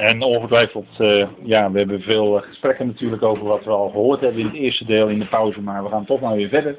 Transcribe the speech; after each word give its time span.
En 0.00 0.22
ongetwijfeld, 0.22 0.86
uh, 0.98 1.26
ja, 1.42 1.70
we 1.70 1.78
hebben 1.78 2.00
veel 2.02 2.40
gesprekken 2.40 2.86
natuurlijk 2.86 3.22
over 3.22 3.44
wat 3.44 3.64
we 3.64 3.70
al 3.70 3.90
gehoord 3.90 4.20
hebben 4.20 4.40
in 4.40 4.46
het 4.46 4.56
eerste 4.56 4.84
deel 4.84 5.08
in 5.08 5.18
de 5.18 5.26
pauze, 5.26 5.60
maar 5.60 5.82
we 5.82 5.88
gaan 5.88 6.04
toch 6.04 6.20
maar 6.20 6.36
weer 6.36 6.48
verder. 6.48 6.76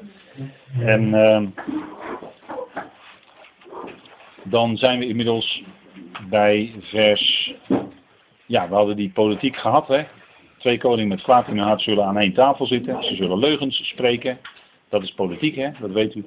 En 0.78 1.08
uh, 1.08 1.42
dan 4.42 4.76
zijn 4.76 4.98
we 4.98 5.06
inmiddels 5.06 5.62
bij 6.28 6.72
vers, 6.80 7.54
ja, 8.46 8.68
we 8.68 8.74
hadden 8.74 8.96
die 8.96 9.10
politiek 9.10 9.56
gehad, 9.56 9.88
hè. 9.88 10.02
Twee 10.58 10.78
koningen 10.78 11.08
met 11.08 11.22
kwaad 11.22 11.48
in 11.48 11.56
hun 11.56 11.66
hart 11.66 11.80
zullen 11.80 12.04
aan 12.04 12.18
één 12.18 12.34
tafel 12.34 12.66
zitten, 12.66 13.04
ze 13.04 13.14
zullen 13.14 13.38
leugens 13.38 13.88
spreken, 13.88 14.38
dat 14.88 15.02
is 15.02 15.12
politiek, 15.12 15.56
hè, 15.56 15.70
dat 15.80 15.90
weet 15.90 16.14
u. 16.14 16.24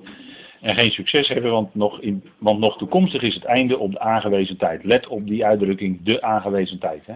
En 0.65 0.75
geen 0.75 0.91
succes 0.91 1.27
hebben, 1.27 1.51
want 1.51 1.75
nog, 1.75 1.99
in, 1.99 2.23
want 2.37 2.59
nog 2.59 2.77
toekomstig 2.77 3.21
is 3.21 3.35
het 3.35 3.43
einde 3.43 3.77
op 3.77 3.91
de 3.91 3.99
aangewezen 3.99 4.57
tijd. 4.57 4.83
Let 4.83 5.07
op 5.07 5.27
die 5.27 5.45
uitdrukking, 5.45 6.03
de 6.03 6.21
aangewezen 6.21 6.79
tijd. 6.79 7.05
Hè? 7.05 7.15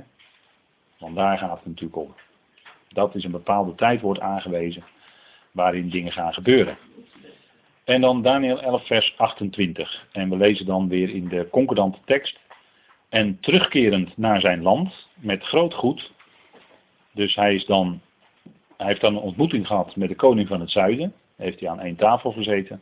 Want 0.97 1.15
daar 1.15 1.37
gaat 1.37 1.57
het 1.57 1.65
natuurlijk 1.65 1.95
om. 1.95 2.15
Dat 2.89 3.15
is 3.15 3.23
een 3.23 3.31
bepaalde 3.31 3.75
tijd 3.75 4.01
wordt 4.01 4.19
aangewezen 4.19 4.83
waarin 5.51 5.89
dingen 5.89 6.11
gaan 6.11 6.33
gebeuren. 6.33 6.77
En 7.83 8.01
dan 8.01 8.21
Daniel 8.21 8.61
11 8.61 8.85
vers 8.85 9.13
28. 9.17 10.07
En 10.11 10.29
we 10.29 10.37
lezen 10.37 10.65
dan 10.65 10.87
weer 10.87 11.09
in 11.09 11.27
de 11.27 11.47
concordante 11.51 11.99
tekst. 12.05 12.39
En 13.09 13.37
terugkerend 13.39 14.17
naar 14.17 14.41
zijn 14.41 14.61
land 14.61 15.07
met 15.15 15.43
groot 15.43 15.73
goed. 15.73 16.11
Dus 17.11 17.35
hij, 17.35 17.55
is 17.55 17.65
dan, 17.65 18.01
hij 18.77 18.87
heeft 18.87 19.01
dan 19.01 19.15
een 19.15 19.21
ontmoeting 19.21 19.67
gehad 19.67 19.95
met 19.95 20.09
de 20.09 20.15
koning 20.15 20.47
van 20.47 20.59
het 20.59 20.71
zuiden. 20.71 21.13
Heeft 21.35 21.59
hij 21.59 21.69
aan 21.69 21.79
één 21.79 21.95
tafel 21.95 22.31
gezeten. 22.31 22.81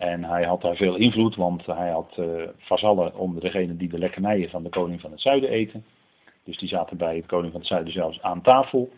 En 0.00 0.24
hij 0.24 0.44
had 0.44 0.60
daar 0.60 0.76
veel 0.76 0.96
invloed, 0.96 1.36
want 1.36 1.66
hij 1.66 1.90
had 1.90 2.16
uh, 2.18 2.42
vazallen 2.58 3.14
onder 3.14 3.42
degene 3.42 3.76
die 3.76 3.88
de 3.88 3.98
lekkernijen 3.98 4.50
van 4.50 4.62
de 4.62 4.68
koning 4.68 5.00
van 5.00 5.10
het 5.10 5.20
zuiden 5.20 5.50
eten. 5.50 5.84
Dus 6.44 6.58
die 6.58 6.68
zaten 6.68 6.96
bij 6.96 7.16
het 7.16 7.26
koning 7.26 7.50
van 7.52 7.60
het 7.60 7.68
zuiden 7.68 7.92
zelfs 7.92 8.22
aan 8.22 8.42
tafel. 8.42 8.92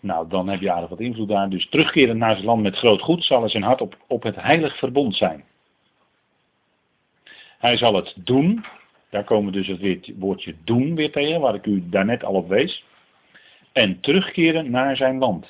Nou, 0.00 0.28
dan 0.28 0.48
heb 0.48 0.60
je 0.60 0.72
aardig 0.72 0.88
wat 0.88 1.00
invloed 1.00 1.28
daar. 1.28 1.48
Dus 1.48 1.68
terugkeren 1.68 2.18
naar 2.18 2.34
zijn 2.34 2.46
land 2.46 2.62
met 2.62 2.76
groot 2.76 3.00
goed 3.00 3.24
zal 3.24 3.48
zijn 3.48 3.62
hart 3.62 3.80
op, 3.80 3.96
op 4.06 4.22
het 4.22 4.36
heilig 4.36 4.78
verbond 4.78 5.14
zijn. 5.14 5.44
Hij 7.58 7.76
zal 7.76 7.94
het 7.94 8.14
doen. 8.16 8.64
Daar 9.10 9.24
komen 9.24 9.52
dus 9.52 9.66
het 9.66 10.12
woordje 10.18 10.54
doen 10.64 10.94
weer 10.94 11.12
tegen, 11.12 11.40
waar 11.40 11.54
ik 11.54 11.66
u 11.66 11.88
daarnet 11.88 12.24
al 12.24 12.34
op 12.34 12.48
wees. 12.48 12.84
En 13.72 14.00
terugkeren 14.00 14.70
naar 14.70 14.96
zijn 14.96 15.18
land. 15.18 15.46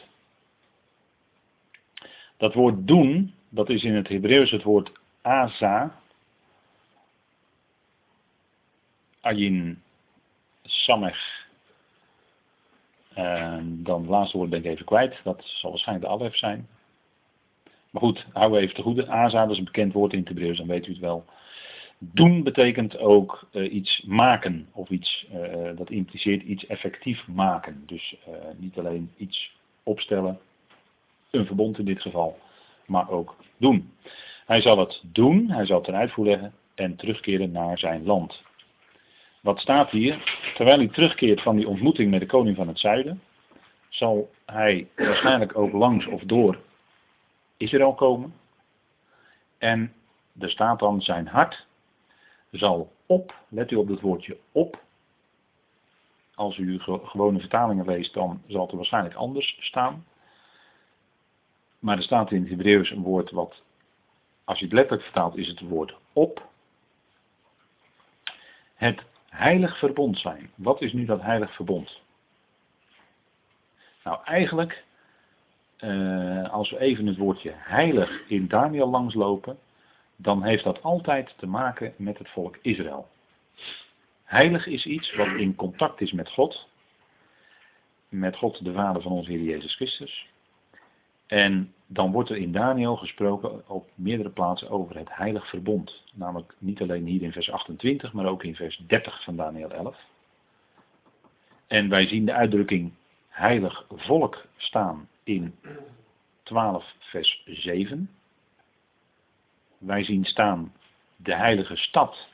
Dat 2.36 2.55
woord 2.55 2.86
doen, 2.86 3.34
dat 3.48 3.68
is 3.68 3.82
in 3.82 3.94
het 3.94 4.08
Hebreeuws 4.08 4.50
het 4.50 4.62
woord 4.62 4.92
Aza. 5.22 6.00
Ayin 9.20 9.82
Samech. 10.62 11.46
En 13.14 13.82
dan 13.82 14.00
het 14.00 14.10
laatste 14.10 14.36
woord 14.36 14.50
ben 14.50 14.58
ik 14.58 14.64
even 14.64 14.84
kwijt. 14.84 15.20
Dat 15.24 15.42
zal 15.44 15.70
waarschijnlijk 15.70 16.06
de 16.08 16.12
Alef 16.12 16.36
zijn. 16.36 16.68
Maar 17.90 18.02
goed, 18.02 18.27
hou 18.32 18.58
even 18.58 18.74
te 18.74 18.82
goede. 18.82 19.08
Aza, 19.08 19.42
dat 19.42 19.50
is 19.50 19.58
een 19.58 19.64
bekend 19.64 19.92
woord 19.92 20.12
in 20.12 20.18
het 20.18 20.28
Hebreeuws, 20.28 20.58
dan 20.58 20.66
weet 20.66 20.86
u 20.86 20.90
het 20.90 21.00
wel. 21.00 21.24
Doen 21.98 22.42
betekent 22.42 22.98
ook 22.98 23.48
uh, 23.52 23.72
iets 23.72 24.02
maken. 24.06 24.68
Of 24.72 24.88
iets, 24.88 25.27
uh, 25.33 25.77
dat 25.77 25.90
impliceert 25.90 26.42
iets 26.42 26.66
effectief 26.66 27.27
maken. 27.27 27.83
Dus 27.86 28.16
uh, 28.28 28.34
niet 28.56 28.78
alleen 28.78 29.12
iets 29.16 29.56
opstellen. 29.83 30.38
Een 31.30 31.46
verbond 31.46 31.78
in 31.78 31.84
dit 31.84 32.02
geval 32.02 32.38
maar 32.89 33.11
ook 33.11 33.36
doen. 33.56 33.92
Hij 34.47 34.61
zal 34.61 34.78
het 34.78 35.03
doen, 35.05 35.50
hij 35.50 35.67
zal 35.67 35.81
ten 35.81 35.94
uitvoer 35.94 36.25
leggen 36.25 36.55
en 36.75 36.97
terugkeren 36.97 37.53
naar 37.53 37.78
zijn 37.78 38.05
land. 38.05 38.42
Wat 39.41 39.58
staat 39.58 39.91
hier? 39.91 40.41
Terwijl 40.55 40.78
hij 40.78 40.89
terugkeert 40.89 41.42
van 41.42 41.56
die 41.56 41.69
ontmoeting 41.69 42.11
met 42.11 42.20
de 42.20 42.27
koning 42.27 42.56
van 42.56 42.69
het 42.69 42.78
zuiden, 42.78 43.22
zal 43.89 44.30
hij 44.47 44.89
waarschijnlijk 44.97 45.58
ook 45.58 45.72
langs 45.72 46.06
of 46.06 46.22
door 46.22 46.58
Israël 47.56 47.95
komen. 47.95 48.35
En 49.58 49.92
er 50.39 50.51
staat 50.51 50.79
dan 50.79 51.02
zijn 51.02 51.27
hart 51.27 51.67
zal 52.51 52.92
op, 53.07 53.35
let 53.48 53.70
u 53.70 53.77
op 53.77 53.89
het 53.89 54.01
woordje 54.01 54.39
op. 54.52 54.83
Als 56.35 56.57
u 56.57 56.79
gewone 56.80 57.41
vertalingen 57.41 57.86
leest, 57.86 58.14
dan 58.14 58.42
zal 58.46 58.61
het 58.61 58.70
er 58.70 58.77
waarschijnlijk 58.77 59.14
anders 59.14 59.57
staan. 59.61 60.05
Maar 61.78 61.96
er 61.96 62.02
staat 62.02 62.30
in 62.30 62.40
het 62.40 62.50
Hebreeuws 62.50 62.90
een 62.90 63.02
woord 63.02 63.30
wat, 63.30 63.62
als 64.44 64.58
je 64.58 64.64
het 64.64 64.74
letterlijk 64.74 65.02
vertaalt, 65.02 65.36
is 65.36 65.48
het 65.48 65.61
woord 65.61 65.96
op. 66.12 66.48
Het 68.74 69.02
heilig 69.28 69.78
verbond 69.78 70.18
zijn. 70.18 70.50
Wat 70.55 70.83
is 70.83 70.92
nu 70.92 71.05
dat 71.05 71.22
heilig 71.22 71.55
verbond? 71.55 72.00
Nou, 74.05 74.18
eigenlijk, 74.24 74.84
uh, 75.80 76.50
als 76.50 76.70
we 76.70 76.78
even 76.78 77.06
het 77.06 77.17
woordje 77.17 77.52
heilig 77.55 78.28
in 78.28 78.48
Daniel 78.48 78.88
langslopen, 78.88 79.58
dan 80.17 80.42
heeft 80.42 80.64
dat 80.64 80.83
altijd 80.83 81.34
te 81.36 81.46
maken 81.46 81.94
met 81.96 82.18
het 82.18 82.28
volk 82.28 82.58
Israël. 82.62 83.08
Heilig 84.24 84.67
is 84.67 84.86
iets 84.86 85.14
wat 85.14 85.27
in 85.27 85.55
contact 85.55 86.00
is 86.00 86.12
met 86.12 86.28
God, 86.28 86.68
met 88.08 88.36
God 88.36 88.64
de 88.64 88.72
Vader 88.72 89.02
van 89.02 89.12
onze 89.12 89.30
Heer 89.30 89.42
Jezus 89.42 89.74
Christus. 89.74 90.28
En 91.28 91.72
dan 91.86 92.12
wordt 92.12 92.30
er 92.30 92.36
in 92.36 92.52
Daniel 92.52 92.96
gesproken 92.96 93.68
op 93.68 93.90
meerdere 93.94 94.30
plaatsen 94.30 94.70
over 94.70 94.96
het 94.96 95.08
heilig 95.11 95.48
verbond. 95.48 96.02
Namelijk 96.14 96.55
niet 96.58 96.80
alleen 96.80 97.06
hier 97.06 97.22
in 97.22 97.33
vers 97.33 97.50
28, 97.50 98.12
maar 98.12 98.27
ook 98.27 98.44
in 98.44 98.55
vers 98.55 98.83
30 98.86 99.22
van 99.22 99.36
Daniel 99.36 99.70
11. 99.70 99.96
En 101.67 101.88
wij 101.88 102.06
zien 102.06 102.24
de 102.24 102.33
uitdrukking 102.33 102.92
heilig 103.28 103.86
volk 103.88 104.46
staan 104.56 105.08
in 105.24 105.55
12 106.42 106.94
vers 106.98 107.42
7. 107.46 108.11
Wij 109.78 110.05
zien 110.05 110.24
staan 110.24 110.72
de 111.17 111.34
heilige 111.34 111.77
stad 111.77 112.28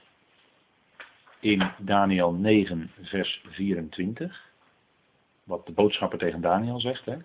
in 1.40 1.70
Daniel 1.78 2.32
9 2.32 2.90
vers 3.00 3.42
24. 3.46 4.52
Wat 5.44 5.66
de 5.66 5.72
boodschapper 5.72 6.18
tegen 6.18 6.40
Daniel 6.40 6.80
zegt. 6.80 7.04
Hè? 7.04 7.16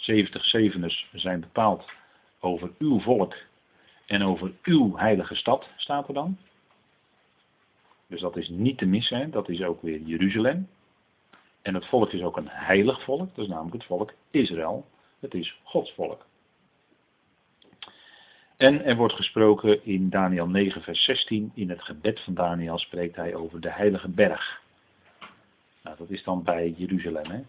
70 0.00 0.44
zeveners 0.44 1.08
zijn 1.12 1.40
bepaald 1.40 1.84
over 2.40 2.70
uw 2.78 3.00
volk 3.00 3.34
en 4.06 4.22
over 4.22 4.52
uw 4.62 4.96
heilige 4.96 5.34
stad, 5.34 5.68
staat 5.76 6.08
er 6.08 6.14
dan. 6.14 6.38
Dus 8.06 8.20
dat 8.20 8.36
is 8.36 8.48
niet 8.48 8.78
te 8.78 8.86
missen, 8.86 9.30
dat 9.30 9.48
is 9.48 9.62
ook 9.62 9.82
weer 9.82 10.00
Jeruzalem. 10.00 10.68
En 11.62 11.74
het 11.74 11.86
volk 11.86 12.12
is 12.12 12.22
ook 12.22 12.36
een 12.36 12.48
heilig 12.48 13.02
volk, 13.02 13.34
dat 13.34 13.44
is 13.44 13.50
namelijk 13.50 13.74
het 13.74 13.84
volk 13.84 14.12
Israël. 14.30 14.86
Het 15.18 15.34
is 15.34 15.60
Gods 15.62 15.92
volk. 15.92 16.26
En 18.56 18.84
er 18.84 18.96
wordt 18.96 19.14
gesproken 19.14 19.84
in 19.84 20.10
Daniel 20.10 20.46
9, 20.46 20.82
vers 20.82 21.04
16, 21.04 21.52
in 21.54 21.70
het 21.70 21.82
gebed 21.82 22.20
van 22.20 22.34
Daniel 22.34 22.78
spreekt 22.78 23.16
hij 23.16 23.34
over 23.34 23.60
de 23.60 23.70
heilige 23.70 24.08
berg. 24.08 24.62
Nou, 25.82 25.96
dat 25.96 26.10
is 26.10 26.22
dan 26.22 26.42
bij 26.42 26.74
Jeruzalem. 26.76 27.30
Hè? 27.30 27.40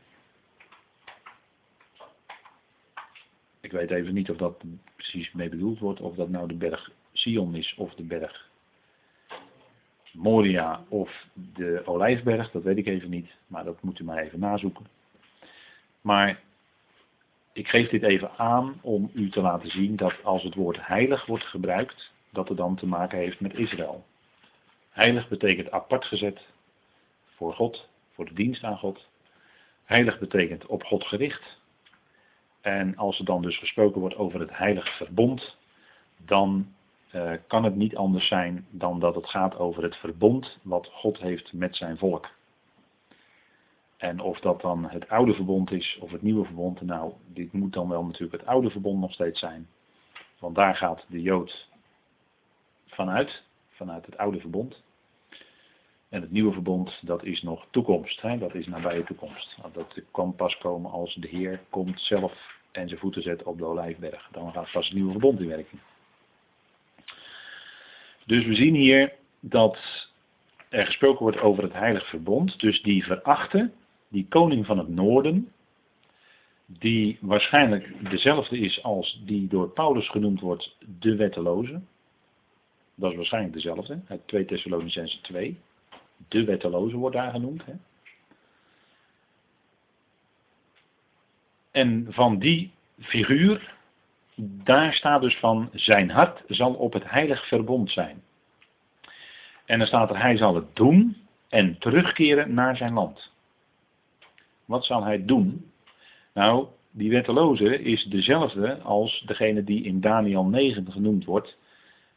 Ik 3.71 3.77
weet 3.77 3.91
even 3.91 4.13
niet 4.13 4.29
of 4.29 4.37
dat 4.37 4.63
precies 4.95 5.31
mee 5.31 5.49
bedoeld 5.49 5.79
wordt, 5.79 6.01
of 6.01 6.15
dat 6.15 6.29
nou 6.29 6.47
de 6.47 6.53
berg 6.53 6.91
Sion 7.11 7.55
is 7.55 7.75
of 7.77 7.93
de 7.93 8.03
berg 8.03 8.49
Moria 10.11 10.83
of 10.87 11.25
de 11.33 11.81
Olijfberg, 11.85 12.51
dat 12.51 12.63
weet 12.63 12.77
ik 12.77 12.87
even 12.87 13.09
niet, 13.09 13.31
maar 13.47 13.63
dat 13.63 13.81
moet 13.81 13.99
u 13.99 14.03
maar 14.03 14.17
even 14.17 14.39
nazoeken. 14.39 14.87
Maar 16.01 16.39
ik 17.53 17.67
geef 17.67 17.89
dit 17.89 18.03
even 18.03 18.31
aan 18.37 18.79
om 18.81 19.09
u 19.13 19.29
te 19.29 19.41
laten 19.41 19.69
zien 19.69 19.95
dat 19.95 20.23
als 20.23 20.43
het 20.43 20.55
woord 20.55 20.85
heilig 20.87 21.25
wordt 21.25 21.45
gebruikt, 21.45 22.11
dat 22.29 22.47
het 22.47 22.57
dan 22.57 22.75
te 22.75 22.85
maken 22.85 23.17
heeft 23.17 23.39
met 23.39 23.57
Israël. 23.57 24.05
Heilig 24.89 25.27
betekent 25.27 25.71
apart 25.71 26.05
gezet 26.05 26.41
voor 27.35 27.53
God, 27.53 27.87
voor 28.13 28.25
de 28.25 28.33
dienst 28.33 28.63
aan 28.63 28.77
God. 28.77 29.07
Heilig 29.83 30.19
betekent 30.19 30.65
op 30.65 30.83
God 30.83 31.03
gericht. 31.03 31.60
En 32.61 32.97
als 32.97 33.19
er 33.19 33.25
dan 33.25 33.41
dus 33.41 33.57
gesproken 33.57 33.99
wordt 33.99 34.15
over 34.15 34.39
het 34.39 34.57
heilige 34.57 34.91
verbond, 34.91 35.57
dan 36.17 36.73
uh, 37.15 37.31
kan 37.47 37.63
het 37.63 37.75
niet 37.75 37.95
anders 37.95 38.27
zijn 38.27 38.65
dan 38.69 38.99
dat 38.99 39.15
het 39.15 39.29
gaat 39.29 39.57
over 39.57 39.83
het 39.83 39.95
verbond 39.95 40.57
wat 40.61 40.89
God 40.93 41.19
heeft 41.19 41.53
met 41.53 41.75
zijn 41.75 41.97
volk. 41.97 42.29
En 43.97 44.19
of 44.19 44.39
dat 44.39 44.61
dan 44.61 44.89
het 44.89 45.09
oude 45.09 45.33
verbond 45.33 45.71
is 45.71 45.97
of 46.01 46.11
het 46.11 46.21
nieuwe 46.21 46.45
verbond, 46.45 46.81
nou, 46.81 47.13
dit 47.27 47.53
moet 47.53 47.73
dan 47.73 47.89
wel 47.89 48.05
natuurlijk 48.05 48.41
het 48.41 48.45
oude 48.45 48.69
verbond 48.69 48.99
nog 48.99 49.13
steeds 49.13 49.39
zijn. 49.39 49.67
Want 50.39 50.55
daar 50.55 50.75
gaat 50.75 51.05
de 51.07 51.21
Jood 51.21 51.67
vanuit, 52.87 53.43
vanuit 53.69 54.05
het 54.05 54.17
oude 54.17 54.39
verbond. 54.39 54.83
En 56.11 56.21
het 56.21 56.31
nieuwe 56.31 56.53
verbond, 56.53 56.99
dat 57.01 57.23
is 57.23 57.41
nog 57.41 57.65
toekomst. 57.69 58.21
Hè? 58.21 58.37
Dat 58.37 58.55
is 58.55 58.67
nabije 58.67 59.03
toekomst. 59.03 59.57
Dat 59.73 60.01
kan 60.11 60.35
pas 60.35 60.57
komen 60.57 60.91
als 60.91 61.15
de 61.15 61.27
Heer 61.27 61.61
komt 61.69 62.01
zelf 62.01 62.59
en 62.71 62.87
zijn 62.87 62.99
voeten 62.99 63.21
zet 63.21 63.43
op 63.43 63.57
de 63.57 63.65
Olijfberg. 63.65 64.29
Dan 64.31 64.51
gaat 64.51 64.71
pas 64.71 64.85
het 64.85 64.95
nieuwe 64.95 65.11
verbond 65.11 65.39
in 65.39 65.47
werking. 65.47 65.81
Dus 68.25 68.45
we 68.45 68.55
zien 68.55 68.75
hier 68.75 69.13
dat 69.39 69.77
er 70.69 70.85
gesproken 70.85 71.23
wordt 71.23 71.39
over 71.39 71.63
het 71.63 71.73
heilig 71.73 72.09
verbond, 72.09 72.59
dus 72.59 72.81
die 72.81 73.03
verachte, 73.03 73.71
die 74.07 74.25
koning 74.29 74.65
van 74.65 74.77
het 74.77 74.89
noorden, 74.89 75.51
die 76.65 77.17
waarschijnlijk 77.21 78.09
dezelfde 78.09 78.57
is 78.57 78.83
als 78.83 79.21
die 79.25 79.47
door 79.47 79.69
Paulus 79.69 80.09
genoemd 80.09 80.39
wordt, 80.39 80.77
de 80.99 81.15
wetteloze. 81.15 81.81
Dat 82.95 83.11
is 83.11 83.17
waarschijnlijk 83.17 83.53
dezelfde, 83.53 84.01
uit 84.07 84.27
2 84.27 84.45
Thessalonicense 84.45 85.21
2. 85.21 85.59
De 86.27 86.43
wetteloze 86.43 86.97
wordt 86.97 87.15
daar 87.15 87.31
genoemd. 87.31 87.65
Hè. 87.65 87.73
En 91.71 92.07
van 92.09 92.39
die 92.39 92.71
figuur, 92.99 93.73
daar 94.63 94.93
staat 94.93 95.21
dus 95.21 95.37
van, 95.37 95.69
zijn 95.73 96.09
hart 96.09 96.43
zal 96.47 96.73
op 96.73 96.93
het 96.93 97.09
heilig 97.09 97.47
verbond 97.47 97.91
zijn. 97.91 98.23
En 99.65 99.77
dan 99.77 99.87
staat 99.87 100.09
er, 100.09 100.21
hij 100.21 100.37
zal 100.37 100.55
het 100.55 100.75
doen 100.75 101.17
en 101.49 101.77
terugkeren 101.79 102.53
naar 102.53 102.77
zijn 102.77 102.93
land. 102.93 103.31
Wat 104.65 104.85
zal 104.85 105.03
hij 105.03 105.25
doen? 105.25 105.71
Nou, 106.33 106.67
die 106.91 107.09
wetteloze 107.09 107.81
is 107.81 108.03
dezelfde 108.03 108.77
als 108.77 109.23
degene 109.25 109.63
die 109.63 109.83
in 109.83 110.01
Daniel 110.01 110.45
9 110.45 110.91
genoemd 110.91 111.25
wordt, 111.25 111.57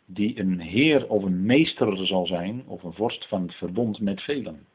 die 0.05 0.41
een 0.41 0.61
heer 0.61 1.09
of 1.09 1.23
een 1.23 1.47
meester 1.47 2.07
zal 2.07 2.27
zijn, 2.27 2.63
of 2.67 2.83
een 2.83 2.93
vorst 2.93 3.29
van 3.29 3.43
het 3.43 3.55
verbond 3.55 4.01
met 4.01 4.23
velen. 4.23 4.67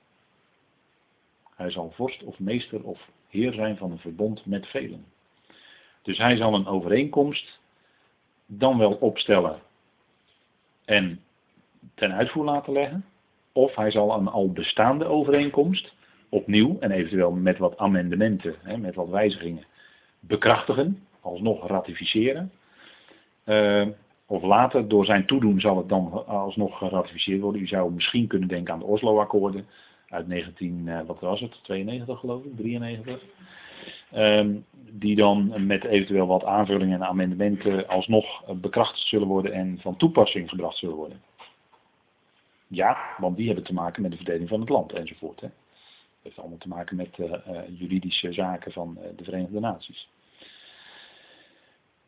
Hij 1.56 1.72
zal 1.72 1.92
vorst 1.92 2.24
of 2.24 2.40
meester 2.40 2.84
of 2.84 3.10
heer 3.30 3.54
zijn 3.54 3.78
van 3.78 3.92
een 3.92 4.00
verbond 4.00 4.46
met 4.46 4.68
velen. 4.68 5.06
Dus 6.02 6.18
hij 6.18 6.38
zal 6.38 6.54
een 6.54 6.68
overeenkomst 6.68 7.60
dan 8.46 8.78
wel 8.78 8.94
opstellen 8.94 9.60
en 10.86 11.20
ten 11.96 12.14
uitvoer 12.14 12.46
laten 12.46 12.74
leggen. 12.74 13.06
Of 13.52 13.76
hij 13.76 13.92
zal 13.92 14.14
een 14.14 14.28
al 14.28 14.52
bestaande 14.52 15.06
overeenkomst 15.06 15.94
opnieuw 16.30 16.78
en 16.80 16.92
eventueel 16.92 17.32
met 17.32 17.58
wat 17.58 17.78
amendementen, 17.78 18.56
hè, 18.62 18.78
met 18.78 18.96
wat 18.96 19.10
wijzigingen, 19.10 19.66
bekrachtigen, 20.20 21.08
alsnog 21.20 21.68
ratificeren. 21.68 22.52
Uh, 23.46 23.88
of 24.30 24.44
later, 24.44 24.88
door 24.88 25.06
zijn 25.06 25.26
toedoen 25.26 25.60
zal 25.60 25.78
het 25.78 25.90
dan 25.90 26.28
alsnog 26.28 26.78
geratificeerd 26.78 27.42
worden. 27.42 27.62
U 27.62 27.68
zou 27.68 27.94
misschien 27.94 28.28
kunnen 28.28 28.48
denken 28.48 28.74
aan 28.74 28.80
de 28.80 28.86
Oslo-akkoorden 28.86 29.68
uit 30.10 30.28
19, 30.28 30.82
uh, 30.86 31.00
eh, 31.00 31.06
wat 31.06 31.20
was 31.20 31.40
het, 31.40 31.64
92 31.64 32.20
geloof 32.20 32.44
ik, 32.44 32.56
93. 32.56 33.24
Um, 34.16 34.66
die 34.92 35.16
dan 35.16 35.66
met 35.66 35.84
eventueel 35.84 36.28
wat 36.28 36.44
aanvullingen 36.44 37.02
en 37.02 37.08
amendementen 37.08 37.88
alsnog 37.88 38.54
bekrachtigd 38.56 39.08
zullen 39.08 39.28
worden 39.28 39.54
en 39.54 39.78
van 39.82 39.98
toepassing 39.98 40.50
gebracht 40.50 40.78
zullen 40.78 40.96
worden. 40.96 41.22
Ja, 42.68 42.98
want 43.18 43.38
die 43.38 43.46
hebben 43.46 43.66
te 43.66 43.74
maken 43.74 44.02
met 44.02 44.12
de 44.12 44.18
verdeling 44.18 44.50
van 44.50 44.60
het 44.60 44.70
land 44.70 44.94
enzovoort. 44.94 45.40
Dat 45.42 45.52
heeft 46.24 46.40
allemaal 46.40 46.58
te 46.58 46.68
maken 46.68 46.96
met 46.96 47.18
uh, 47.18 47.34
juridische 47.80 48.34
zaken 48.34 48.72
van 48.72 48.98
de 49.16 49.24
Verenigde 49.24 49.60
Naties. 49.60 50.10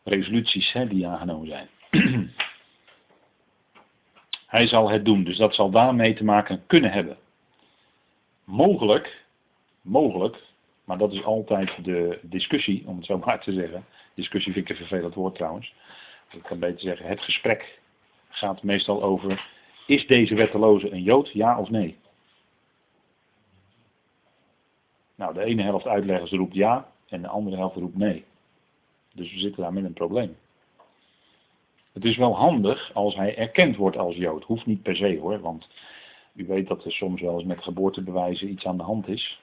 Resoluties 0.04 0.78
die 0.90 1.08
aangenomen 1.08 1.48
zijn. 1.48 1.68
Hij 4.48 4.68
zal 4.68 4.90
het 4.90 5.06
doen, 5.06 5.24
dus 5.24 5.38
dat 5.38 5.56
zal 5.56 5.70
daarmee 5.70 6.14
te 6.14 6.24
maken 6.24 6.64
kunnen 6.68 6.92
hebben. 6.92 7.18
Mogelijk, 8.44 9.26
mogelijk, 9.82 10.38
maar 10.84 10.98
dat 10.98 11.14
is 11.14 11.24
altijd 11.24 11.84
de 11.84 12.20
discussie, 12.22 12.84
om 12.86 12.98
het 12.98 13.06
zo 13.06 13.18
maar 13.18 13.42
te 13.42 13.54
zeggen. 13.54 13.86
Discussie 14.14 14.54
vind 14.54 14.70
ik 14.70 14.72
een 14.72 14.86
vervelend 14.86 15.14
woord 15.14 15.36
trouwens. 15.36 15.74
Ik 16.32 16.44
kan 16.44 16.60
beter 16.60 16.80
zeggen, 16.80 17.08
het 17.08 17.22
gesprek 17.22 17.80
gaat 18.30 18.64
meestal 18.64 19.04
over, 19.04 19.48
is 19.88 20.08
deze 20.08 20.36
wetteloze 20.36 20.92
een 20.92 21.04
Jood, 21.04 21.30
ja 21.30 21.60
of 21.60 21.70
nee? 21.70 21.98
Nou, 25.16 25.34
de 25.34 25.44
ene 25.44 25.62
helft 25.62 25.88
uitleggers 25.88 26.32
roept 26.32 26.56
ja 26.56 26.92
en 27.08 27.22
de 27.22 27.28
andere 27.28 27.56
helft 27.56 27.76
roept 27.76 27.98
nee. 27.98 28.26
Dus 29.14 29.34
we 29.34 29.40
zitten 29.40 29.62
daar 29.62 29.74
met 29.74 29.84
een 29.84 29.94
probleem. 29.94 30.38
Het 31.94 32.06
is 32.06 32.18
wel 32.18 32.36
handig 32.36 32.92
als 32.94 33.16
hij 33.16 33.38
erkend 33.38 33.76
wordt 33.76 33.98
als 33.98 34.16
Jood. 34.16 34.44
Hoeft 34.44 34.66
niet 34.66 34.82
per 34.82 34.96
se 34.96 35.18
hoor, 35.22 35.40
want 35.40 35.68
u 36.34 36.46
weet 36.46 36.68
dat 36.68 36.86
er 36.86 36.92
soms 36.92 37.22
wel 37.22 37.34
eens 37.34 37.44
met 37.44 37.64
geboortebewijzen 37.64 38.50
iets 38.50 38.66
aan 38.66 38.78
de 38.78 38.84
hand 38.84 39.08
is. 39.08 39.40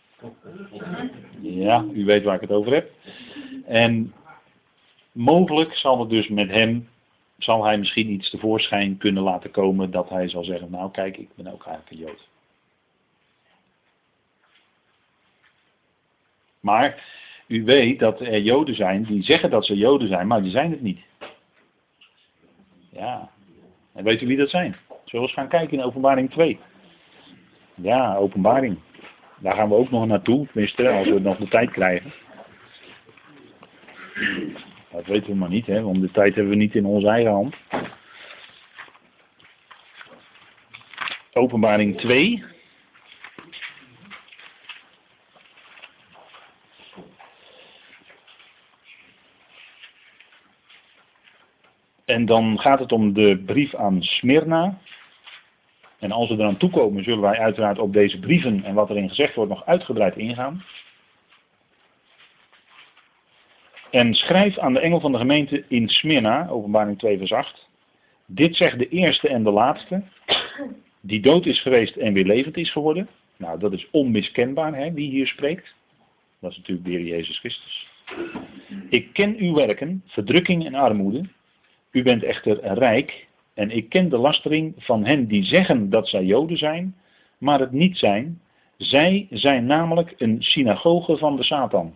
Ja, 1.41 1.85
u 1.93 2.05
weet 2.05 2.25
waar 2.25 2.35
ik 2.35 2.41
het 2.41 2.50
over 2.50 2.73
heb. 2.73 2.91
En 3.67 4.15
mogelijk 5.12 5.75
zal 5.75 6.00
het 6.00 6.11
dus 6.11 6.29
met 6.29 6.49
hem, 6.49 6.89
zal 7.39 7.65
hij 7.65 7.79
misschien 7.79 8.11
iets 8.11 8.31
tevoorschijn 8.31 8.97
kunnen 8.97 9.23
laten 9.23 9.51
komen 9.51 9.91
dat 9.91 10.09
hij 10.09 10.29
zal 10.29 10.44
zeggen, 10.44 10.71
nou 10.71 10.91
kijk, 10.91 11.17
ik 11.17 11.29
ben 11.35 11.47
ook 11.47 11.67
eigenlijk 11.67 11.91
een 11.91 12.06
Jood. 12.06 12.29
Maar 16.61 17.05
u 17.47 17.65
weet 17.65 17.99
dat 17.99 18.21
er 18.21 18.41
Joden 18.41 18.75
zijn 18.75 19.05
die 19.05 19.23
zeggen 19.23 19.51
dat 19.51 19.67
ze 19.67 19.77
Joden 19.77 20.09
zijn, 20.09 20.27
maar 20.27 20.43
die 20.43 20.51
zijn 20.51 20.71
het 20.71 20.83
niet. 20.83 21.01
Ja. 22.90 23.31
En 23.94 24.05
weet 24.05 24.23
u 24.23 24.26
wie 24.26 24.37
dat 24.37 24.50
zijn? 24.50 24.76
Zullen 24.88 25.05
we 25.05 25.19
eens 25.19 25.32
gaan 25.32 25.49
kijken 25.49 25.79
in 25.79 25.85
openbaring 25.85 26.31
2. 26.31 26.58
Ja, 27.75 28.17
openbaring. 28.17 28.79
Daar 29.38 29.55
gaan 29.55 29.69
we 29.69 29.75
ook 29.75 29.90
nog 29.90 30.06
naartoe, 30.06 30.46
tenminste, 30.46 30.88
als 30.88 31.08
we 31.08 31.20
nog 31.20 31.37
de 31.37 31.49
tijd 31.49 31.70
krijgen. 31.70 32.12
Dat 34.90 35.06
weten 35.06 35.31
we 35.31 35.35
maar 35.35 35.49
niet, 35.49 35.67
hè, 35.67 35.82
want 35.82 36.00
de 36.00 36.11
tijd 36.11 36.35
hebben 36.35 36.52
we 36.52 36.58
niet 36.58 36.75
in 36.75 36.85
onze 36.85 37.08
eigen 37.08 37.32
hand. 37.32 37.56
Openbaring 41.32 42.00
2. 42.00 42.44
En 52.05 52.18
dan 52.29 52.59
gaat 52.59 52.79
het 52.79 52.93
om 52.93 53.13
de 53.13 53.43
brief 53.47 53.75
aan 53.75 54.03
Smyrna. 54.03 54.79
En 55.99 56.13
als 56.13 56.29
we 56.29 56.35
eraan 56.35 56.57
toekomen, 56.57 57.03
zullen 57.03 57.21
wij 57.21 57.39
uiteraard 57.39 57.79
op 57.79 57.93
deze 57.93 58.19
brieven 58.19 58.65
en 58.65 58.75
wat 58.75 58.91
erin 58.91 59.09
gezegd 59.09 59.35
wordt 59.35 59.51
nog 59.51 59.67
uitgebreid 59.67 60.17
ingaan. 60.17 60.65
En 63.91 64.15
schrijf 64.15 64.59
aan 64.59 64.73
de 64.73 64.81
engel 64.81 65.01
van 65.01 65.13
de 65.13 65.19
gemeente 65.19 65.65
in 65.69 65.89
Smyrna, 65.89 66.49
openbaring 66.49 66.99
2 66.99 67.19
vers 67.19 67.33
8. 67.33 67.69
Dit 68.27 68.57
zegt 68.57 68.79
de 68.79 68.89
eerste 68.89 69.29
en 69.29 69.43
de 69.43 69.51
laatste, 69.51 70.03
die 71.01 71.21
dood 71.21 71.47
is 71.47 71.63
geweest 71.63 71.97
en 71.97 72.13
weer 72.13 72.27
levend 72.27 72.57
is 72.57 72.73
geworden. 72.73 73.09
Nou, 73.37 73.59
dat 73.59 73.73
is 73.73 73.89
onmiskenbaar, 73.91 74.75
hè, 74.75 74.93
wie 74.93 75.11
hier 75.11 75.27
spreekt. 75.27 75.75
Dat 76.41 76.51
is 76.51 76.56
natuurlijk 76.56 76.87
de 76.87 76.93
Heer 76.93 77.06
Jezus 77.06 77.39
Christus. 77.39 77.89
Ik 78.89 79.13
ken 79.13 79.37
uw 79.37 79.55
werken, 79.55 80.03
verdrukking 80.06 80.67
en 80.67 80.75
armoede, 80.75 81.25
u 81.91 82.03
bent 82.03 82.23
echter 82.23 82.75
rijk 82.75 83.27
en 83.55 83.71
ik 83.71 83.89
ken 83.89 84.09
de 84.09 84.19
lastering 84.19 84.75
van 84.77 85.05
hen 85.05 85.27
die 85.27 85.45
zeggen 85.45 85.91
dat 85.91 86.09
zij 86.09 86.25
Joden 86.25 86.57
zijn, 86.57 86.97
maar 87.39 87.61
het 87.61 87.73
niet 87.73 87.97
zijn. 87.97 88.41
Zij 88.77 89.27
zijn 89.31 89.67
namelijk 89.67 90.15
een 90.17 90.43
synagoge 90.43 91.17
van 91.17 91.37
de 91.37 91.43
Satan. 91.43 91.95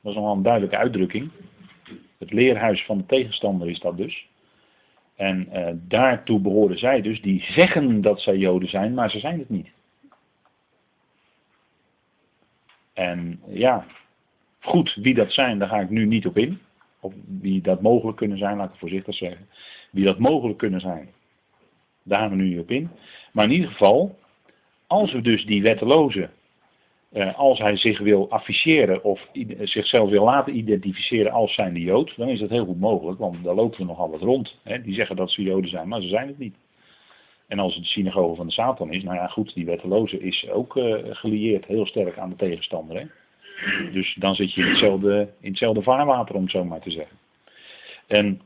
Dat 0.00 0.12
is 0.12 0.18
nogal 0.18 0.34
een 0.36 0.42
duidelijke 0.42 0.76
uitdrukking. 0.76 1.30
Het 2.18 2.32
leerhuis 2.32 2.84
van 2.84 2.98
de 2.98 3.06
tegenstander 3.06 3.68
is 3.68 3.80
dat 3.80 3.96
dus. 3.96 4.28
En 5.16 5.48
uh, 5.52 5.68
daartoe 5.74 6.40
behoren 6.40 6.78
zij 6.78 7.00
dus, 7.00 7.22
die 7.22 7.42
zeggen 7.42 8.00
dat 8.00 8.20
zij 8.20 8.36
Joden 8.36 8.68
zijn, 8.68 8.94
maar 8.94 9.10
ze 9.10 9.18
zijn 9.18 9.38
het 9.38 9.48
niet. 9.48 9.68
En 12.92 13.40
ja, 13.48 13.86
goed, 14.60 14.94
wie 14.94 15.14
dat 15.14 15.32
zijn, 15.32 15.58
daar 15.58 15.68
ga 15.68 15.80
ik 15.80 15.90
nu 15.90 16.06
niet 16.06 16.26
op 16.26 16.36
in. 16.36 16.60
Of 17.00 17.14
wie 17.40 17.62
dat 17.62 17.80
mogelijk 17.80 18.16
kunnen 18.16 18.38
zijn, 18.38 18.56
laat 18.56 18.72
ik 18.72 18.78
voorzichtig 18.78 19.14
zeggen. 19.14 19.46
Wie 19.90 20.04
dat 20.04 20.18
mogelijk 20.18 20.58
kunnen 20.58 20.80
zijn. 20.80 21.08
Daar 22.02 22.18
gaan 22.18 22.30
we 22.30 22.36
nu 22.36 22.58
op 22.58 22.70
in. 22.70 22.90
Maar 23.32 23.44
in 23.44 23.50
ieder 23.50 23.70
geval, 23.70 24.18
als 24.86 25.12
we 25.12 25.20
dus 25.20 25.44
die 25.44 25.62
wetteloze, 25.62 26.30
eh, 27.12 27.38
als 27.38 27.58
hij 27.58 27.76
zich 27.76 27.98
wil 27.98 28.30
afficheren 28.30 29.04
of 29.04 29.28
zichzelf 29.62 30.10
wil 30.10 30.24
laten 30.24 30.56
identificeren 30.56 31.32
als 31.32 31.54
zijnde 31.54 31.80
Jood, 31.80 32.16
dan 32.16 32.28
is 32.28 32.40
dat 32.40 32.50
heel 32.50 32.64
goed 32.64 32.80
mogelijk, 32.80 33.18
want 33.18 33.44
daar 33.44 33.54
lopen 33.54 33.78
we 33.78 33.84
nogal 33.84 34.10
wat 34.10 34.20
rond. 34.20 34.58
Hè. 34.62 34.82
Die 34.82 34.94
zeggen 34.94 35.16
dat 35.16 35.30
ze 35.30 35.42
Joden 35.42 35.70
zijn, 35.70 35.88
maar 35.88 36.00
ze 36.00 36.08
zijn 36.08 36.26
het 36.26 36.38
niet. 36.38 36.54
En 37.46 37.58
als 37.58 37.74
het 37.74 37.82
de 37.82 37.88
synagoge 37.88 38.36
van 38.36 38.46
de 38.46 38.52
Satan 38.52 38.92
is, 38.92 39.02
nou 39.02 39.16
ja 39.16 39.26
goed, 39.26 39.54
die 39.54 39.64
wetteloze 39.64 40.20
is 40.20 40.48
ook 40.50 40.76
uh, 40.76 40.96
gelieerd 41.10 41.64
heel 41.64 41.86
sterk 41.86 42.18
aan 42.18 42.30
de 42.30 42.36
tegenstander. 42.36 42.96
Hè. 42.96 43.06
Dus 43.92 44.14
dan 44.14 44.34
zit 44.34 44.52
je 44.52 44.62
in 44.62 44.68
hetzelfde, 44.68 45.32
in 45.40 45.48
hetzelfde 45.48 45.82
vaarwater, 45.82 46.34
om 46.34 46.42
het 46.42 46.50
zo 46.50 46.64
maar 46.64 46.80
te 46.80 46.90
zeggen. 46.90 47.16
En 48.06 48.40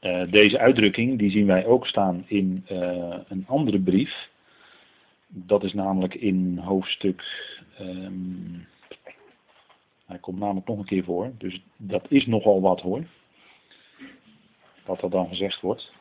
uh, 0.00 0.30
deze 0.30 0.58
uitdrukking, 0.58 1.18
die 1.18 1.30
zien 1.30 1.46
wij 1.46 1.66
ook 1.66 1.86
staan 1.86 2.24
in 2.26 2.66
uh, 2.72 3.16
een 3.28 3.44
andere 3.48 3.80
brief. 3.80 4.30
Dat 5.26 5.64
is 5.64 5.72
namelijk 5.72 6.14
in 6.14 6.58
hoofdstuk. 6.58 7.22
Um, 7.80 8.66
hij 10.06 10.18
komt 10.18 10.38
namelijk 10.38 10.66
nog 10.66 10.78
een 10.78 10.84
keer 10.84 11.04
voor. 11.04 11.32
Dus 11.38 11.62
dat 11.76 12.04
is 12.08 12.26
nogal 12.26 12.60
wat 12.60 12.80
hoor. 12.80 13.04
Wat 14.84 15.02
er 15.02 15.10
dan 15.10 15.28
gezegd 15.28 15.60
wordt. 15.60 15.92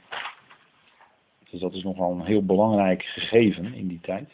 Dus 1.50 1.60
dat 1.60 1.74
is 1.74 1.84
nogal 1.84 2.12
een 2.12 2.26
heel 2.26 2.46
belangrijk 2.46 3.04
gegeven 3.04 3.74
in 3.74 3.88
die 3.88 4.00
tijd. 4.02 4.30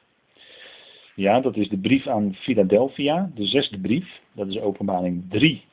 Ja, 1.17 1.39
dat 1.39 1.55
is 1.55 1.69
de 1.69 1.77
brief 1.77 2.07
aan 2.07 2.33
Philadelphia, 2.35 3.31
de 3.35 3.45
zesde 3.45 3.79
brief. 3.79 4.21
Dat 4.31 4.47
is 4.47 4.59
openbaring 4.59 5.23
3, 5.29 5.63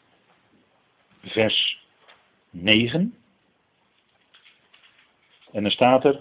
vers 1.22 1.86
9. 2.50 3.14
En 5.52 5.62
dan 5.62 5.70
staat 5.70 6.04
er, 6.04 6.20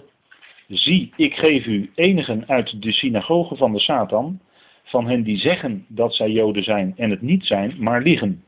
zie, 0.68 1.12
ik 1.16 1.34
geef 1.34 1.66
u 1.66 1.90
enigen 1.94 2.48
uit 2.48 2.82
de 2.82 2.92
synagoge 2.92 3.56
van 3.56 3.72
de 3.72 3.78
Satan, 3.78 4.40
van 4.82 5.06
hen 5.06 5.22
die 5.22 5.38
zeggen 5.38 5.84
dat 5.88 6.14
zij 6.14 6.30
Joden 6.30 6.64
zijn 6.64 6.94
en 6.96 7.10
het 7.10 7.22
niet 7.22 7.46
zijn, 7.46 7.74
maar 7.78 8.02
liegen. 8.02 8.44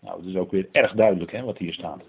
Nou, 0.00 0.20
dat 0.20 0.30
is 0.30 0.36
ook 0.36 0.50
weer 0.50 0.68
erg 0.72 0.92
duidelijk 0.92 1.32
hè, 1.32 1.42
wat 1.42 1.58
hier 1.58 1.72
staat. 1.72 2.02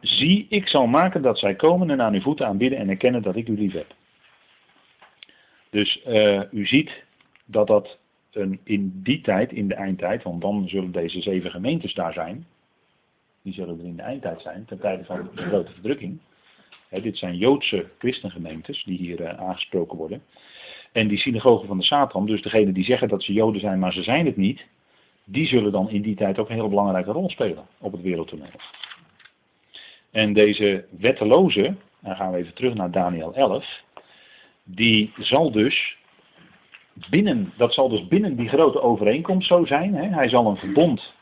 Zie, 0.00 0.46
ik 0.48 0.68
zal 0.68 0.86
maken 0.86 1.22
dat 1.22 1.38
zij 1.38 1.54
komen 1.54 1.90
en 1.90 2.00
aan 2.00 2.14
uw 2.14 2.20
voeten 2.20 2.46
aanbidden 2.46 2.78
en 2.78 2.88
erkennen 2.88 3.22
dat 3.22 3.36
ik 3.36 3.48
u 3.48 3.56
lief 3.58 3.72
heb. 3.72 3.94
Dus 5.70 6.02
uh, 6.06 6.42
u 6.50 6.66
ziet 6.66 7.04
dat 7.44 7.66
dat 7.66 7.98
een, 8.32 8.60
in 8.64 9.00
die 9.02 9.20
tijd, 9.20 9.52
in 9.52 9.68
de 9.68 9.74
eindtijd, 9.74 10.22
want 10.22 10.40
dan 10.40 10.68
zullen 10.68 10.92
deze 10.92 11.20
zeven 11.20 11.50
gemeentes 11.50 11.94
daar 11.94 12.12
zijn. 12.12 12.46
Die 13.42 13.52
zullen 13.52 13.78
er 13.78 13.84
in 13.84 13.96
de 13.96 14.02
eindtijd 14.02 14.40
zijn, 14.40 14.64
ten 14.64 14.80
tijde 14.80 15.04
van 15.04 15.30
de 15.34 15.42
grote 15.42 15.72
verdrukking. 15.72 16.18
dit 16.90 17.18
zijn 17.18 17.36
Joodse 17.36 17.86
christengemeentes 17.98 18.84
die 18.84 18.98
hier 18.98 19.20
uh, 19.20 19.28
aangesproken 19.28 19.96
worden. 19.96 20.22
En 20.92 21.08
die 21.08 21.18
synagogen 21.18 21.66
van 21.66 21.78
de 21.78 21.84
Satan, 21.84 22.26
dus 22.26 22.42
degene 22.42 22.72
die 22.72 22.84
zeggen 22.84 23.08
dat 23.08 23.22
ze 23.22 23.32
Joden 23.32 23.60
zijn, 23.60 23.78
maar 23.78 23.92
ze 23.92 24.02
zijn 24.02 24.26
het 24.26 24.36
niet, 24.36 24.66
die 25.24 25.46
zullen 25.46 25.72
dan 25.72 25.90
in 25.90 26.02
die 26.02 26.16
tijd 26.16 26.38
ook 26.38 26.48
een 26.48 26.54
hele 26.54 26.68
belangrijke 26.68 27.12
rol 27.12 27.30
spelen 27.30 27.66
op 27.78 27.92
het 27.92 28.02
wereldtoneel. 28.02 28.46
En 30.10 30.32
deze 30.32 30.84
wetteloze, 30.98 31.74
dan 32.00 32.16
gaan 32.16 32.32
we 32.32 32.38
even 32.38 32.54
terug 32.54 32.74
naar 32.74 32.90
Daniel 32.90 33.34
11, 33.34 33.84
die 34.68 35.12
zal 35.18 35.50
dus 35.50 35.96
binnen, 37.10 37.52
dat 37.56 37.72
zal 37.72 37.88
dus 37.88 38.06
binnen 38.06 38.36
die 38.36 38.48
grote 38.48 38.80
overeenkomst 38.80 39.48
zo 39.48 39.64
zijn. 39.64 39.94
Hè? 39.94 40.08
Hij 40.08 40.28
zal 40.28 40.46
een 40.46 40.56
verbond 40.56 41.14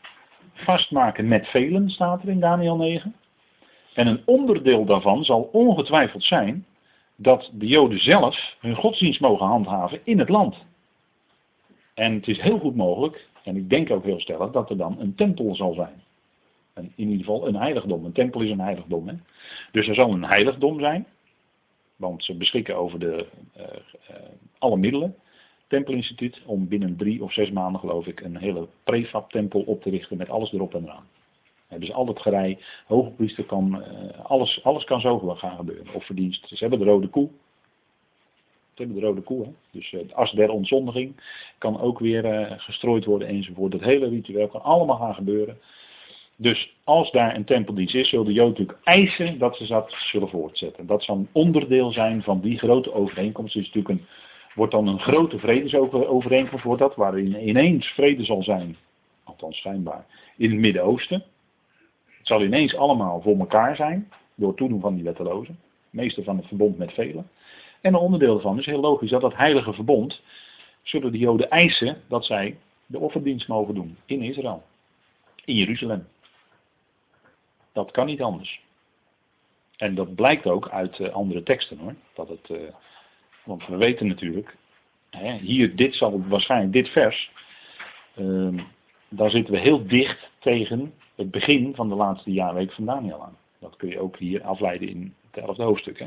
vastmaken 0.53 1.29
met 1.29 1.47
velen, 1.47 1.91
staat 1.91 2.23
er 2.23 2.29
in 2.29 2.41
Daniel 2.41 2.77
9. 2.77 3.15
En 3.95 4.07
een 4.07 4.23
onderdeel 4.25 4.85
daarvan 4.85 5.25
zal 5.25 5.49
ongetwijfeld 5.53 6.25
zijn 6.25 6.67
dat 7.17 7.51
de 7.53 7.67
Joden 7.67 7.99
zelf 7.99 8.57
hun 8.61 8.75
godsdienst 8.75 9.21
mogen 9.21 9.47
handhaven 9.47 10.01
in 10.05 10.19
het 10.19 10.29
land. 10.29 10.57
En 11.95 12.15
het 12.15 12.29
is 12.29 12.41
heel 12.41 12.59
goed 12.59 12.77
mogelijk, 12.77 13.29
en 13.43 13.57
ik 13.57 13.71
denk 13.71 13.91
ook 13.91 14.05
heel 14.05 14.21
stellig, 14.21 14.51
dat 14.51 14.71
er 14.71 14.77
dan 14.77 14.97
een 15.01 15.15
tempel 15.15 15.55
zal 15.55 15.75
zijn. 15.75 16.03
in 16.75 16.93
ieder 16.97 17.19
geval 17.19 17.49
een 17.49 17.57
heiligdom. 17.57 18.05
Een 18.05 18.13
tempel 18.13 18.41
is 18.41 18.51
een 18.51 18.61
heiligdom. 18.61 19.09
Hè? 19.09 19.15
Dus 19.73 19.89
er 19.89 19.95
zal 19.95 20.11
een 20.11 20.25
heiligdom 20.25 20.81
zijn. 20.81 21.07
Want 21.97 22.25
ze 22.25 22.37
beschikken 22.37 22.77
over 22.77 22.99
de, 22.99 23.27
uh, 23.57 23.63
uh, 24.11 24.17
alle 24.59 24.77
middelen. 24.77 25.15
Tempelinstituut 25.67 26.43
om 26.47 26.69
binnen 26.69 26.97
drie 26.97 27.23
of 27.23 27.33
zes 27.33 27.51
maanden 27.51 27.81
geloof 27.81 28.07
ik 28.07 28.21
een 28.21 28.37
hele 28.37 28.69
prefab-tempel 28.85 29.61
op 29.61 29.83
te 29.83 29.91
richten 29.91 30.17
met 30.17 30.29
alles 30.29 30.53
erop 30.53 30.75
en 30.75 30.83
eraan. 30.83 31.07
dus 31.79 31.93
al 31.93 32.07
het 32.07 32.21
gerei, 32.21 32.59
hoge 32.87 33.11
priester 33.11 33.45
kan, 33.45 33.77
uh, 33.77 34.25
alles, 34.25 34.61
alles 34.63 34.85
kan 34.85 35.01
zo 35.01 35.19
gaan 35.19 35.57
gebeuren. 35.57 35.95
Of 35.95 36.05
verdienst. 36.05 36.49
Ze 36.49 36.57
hebben 36.57 36.79
de 36.79 36.85
rode 36.85 37.09
koe. 37.09 37.29
Ze 38.75 38.83
hebben 38.83 38.97
de 39.01 39.07
rode 39.07 39.21
koe. 39.21 39.45
Hè? 39.45 39.53
Dus 39.71 39.91
het 39.91 40.15
as 40.15 40.33
der 40.33 40.51
ontzondiging 40.51 41.15
kan 41.59 41.81
ook 41.81 41.99
weer 41.99 42.55
gestrooid 42.59 43.05
worden 43.05 43.29
enzovoort. 43.29 43.73
Dat 43.73 43.81
hele 43.81 44.09
ritueel 44.09 44.49
kan 44.49 44.63
allemaal 44.63 44.97
gaan 44.97 45.15
gebeuren. 45.15 45.59
Dus 46.37 46.75
als 46.85 47.11
daar 47.11 47.37
een 47.37 47.45
tempeldienst 47.45 47.95
is, 47.95 48.09
zullen 48.09 48.27
de 48.27 48.33
Joden 48.33 48.51
natuurlijk 48.51 48.79
eisen 48.85 49.39
dat 49.39 49.57
ze 49.57 49.67
dat 49.67 49.95
zullen 49.99 50.29
voortzetten. 50.29 50.87
Dat 50.87 51.03
zal 51.03 51.17
een 51.17 51.29
onderdeel 51.33 51.93
zijn 51.93 52.23
van 52.23 52.41
die 52.41 52.59
grote 52.59 52.95
overeenkomst. 52.95 53.55
Dus 53.55 53.67
natuurlijk 53.67 54.01
een, 54.01 54.07
wordt 54.55 54.73
dan 54.73 54.87
een 54.87 55.01
grote 55.01 55.39
vredesovereenkomst, 55.39 56.65
wordt 56.65 56.81
dat, 56.81 56.97
waarin 56.97 57.49
ineens 57.49 57.87
vrede 57.87 58.25
zal 58.25 58.43
zijn, 58.43 58.77
althans 59.25 59.57
schijnbaar, 59.57 60.07
in 60.37 60.51
het 60.51 60.61
Midden-Oosten. 60.61 61.25
Het 62.07 62.27
zal 62.27 62.43
ineens 62.43 62.77
allemaal 62.77 63.21
voor 63.21 63.39
elkaar 63.39 63.77
zijn, 63.77 64.09
door 64.35 64.55
toedoen 64.55 64.81
van 64.81 64.95
die 64.95 65.05
wettelozen. 65.05 65.59
Meester 65.91 66.25
van 66.25 66.37
het 66.37 66.47
verbond 66.47 66.79
met 66.79 66.93
velen. 66.93 67.29
En 67.81 67.95
een 67.95 68.01
onderdeel 68.01 68.33
daarvan 68.33 68.59
is 68.59 68.67
heel 68.67 68.81
logisch 68.81 69.11
dat 69.11 69.21
dat 69.21 69.37
heilige 69.37 69.73
verbond, 69.73 70.23
zullen 70.83 71.13
de 71.13 71.19
Joden 71.19 71.51
eisen 71.51 72.03
dat 72.09 72.25
zij 72.25 72.57
de 72.87 72.99
offerdienst 72.99 73.49
mogen 73.49 73.75
doen 73.75 73.97
in 74.07 74.23
Israël. 74.23 74.63
In 75.45 75.55
Jeruzalem. 75.55 76.07
Dat 77.75 77.91
kan 77.91 78.07
niet 78.07 78.23
anders. 78.23 78.63
En 79.77 79.95
dat 79.95 80.15
blijkt 80.15 80.47
ook 80.47 80.69
uit 80.69 80.99
uh, 80.99 81.09
andere 81.09 81.43
teksten 81.43 81.79
hoor. 81.79 81.95
Dat 82.15 82.29
het, 82.29 82.49
uh, 82.51 82.59
want 83.45 83.67
we 83.67 83.77
weten 83.77 84.07
natuurlijk, 84.07 84.57
hè, 85.11 85.33
hier, 85.33 85.77
dit 85.77 85.95
zal 85.95 86.27
waarschijnlijk 86.29 86.73
dit 86.73 86.89
vers, 86.89 87.31
uh, 88.17 88.63
daar 89.09 89.31
zitten 89.31 89.55
we 89.55 89.61
heel 89.61 89.87
dicht 89.87 90.31
tegen 90.39 90.95
het 91.15 91.31
begin 91.31 91.75
van 91.75 91.89
de 91.89 91.95
laatste 91.95 92.33
jaarweek 92.33 92.73
van 92.73 92.85
Daniel 92.85 93.23
aan. 93.23 93.37
Dat 93.59 93.77
kun 93.77 93.89
je 93.89 94.01
ook 94.01 94.17
hier 94.17 94.43
afleiden 94.43 94.89
in 94.89 95.15
het 95.31 95.45
elfde 95.45 95.63
hoofdstuk. 95.63 95.99
Hè. 95.99 96.07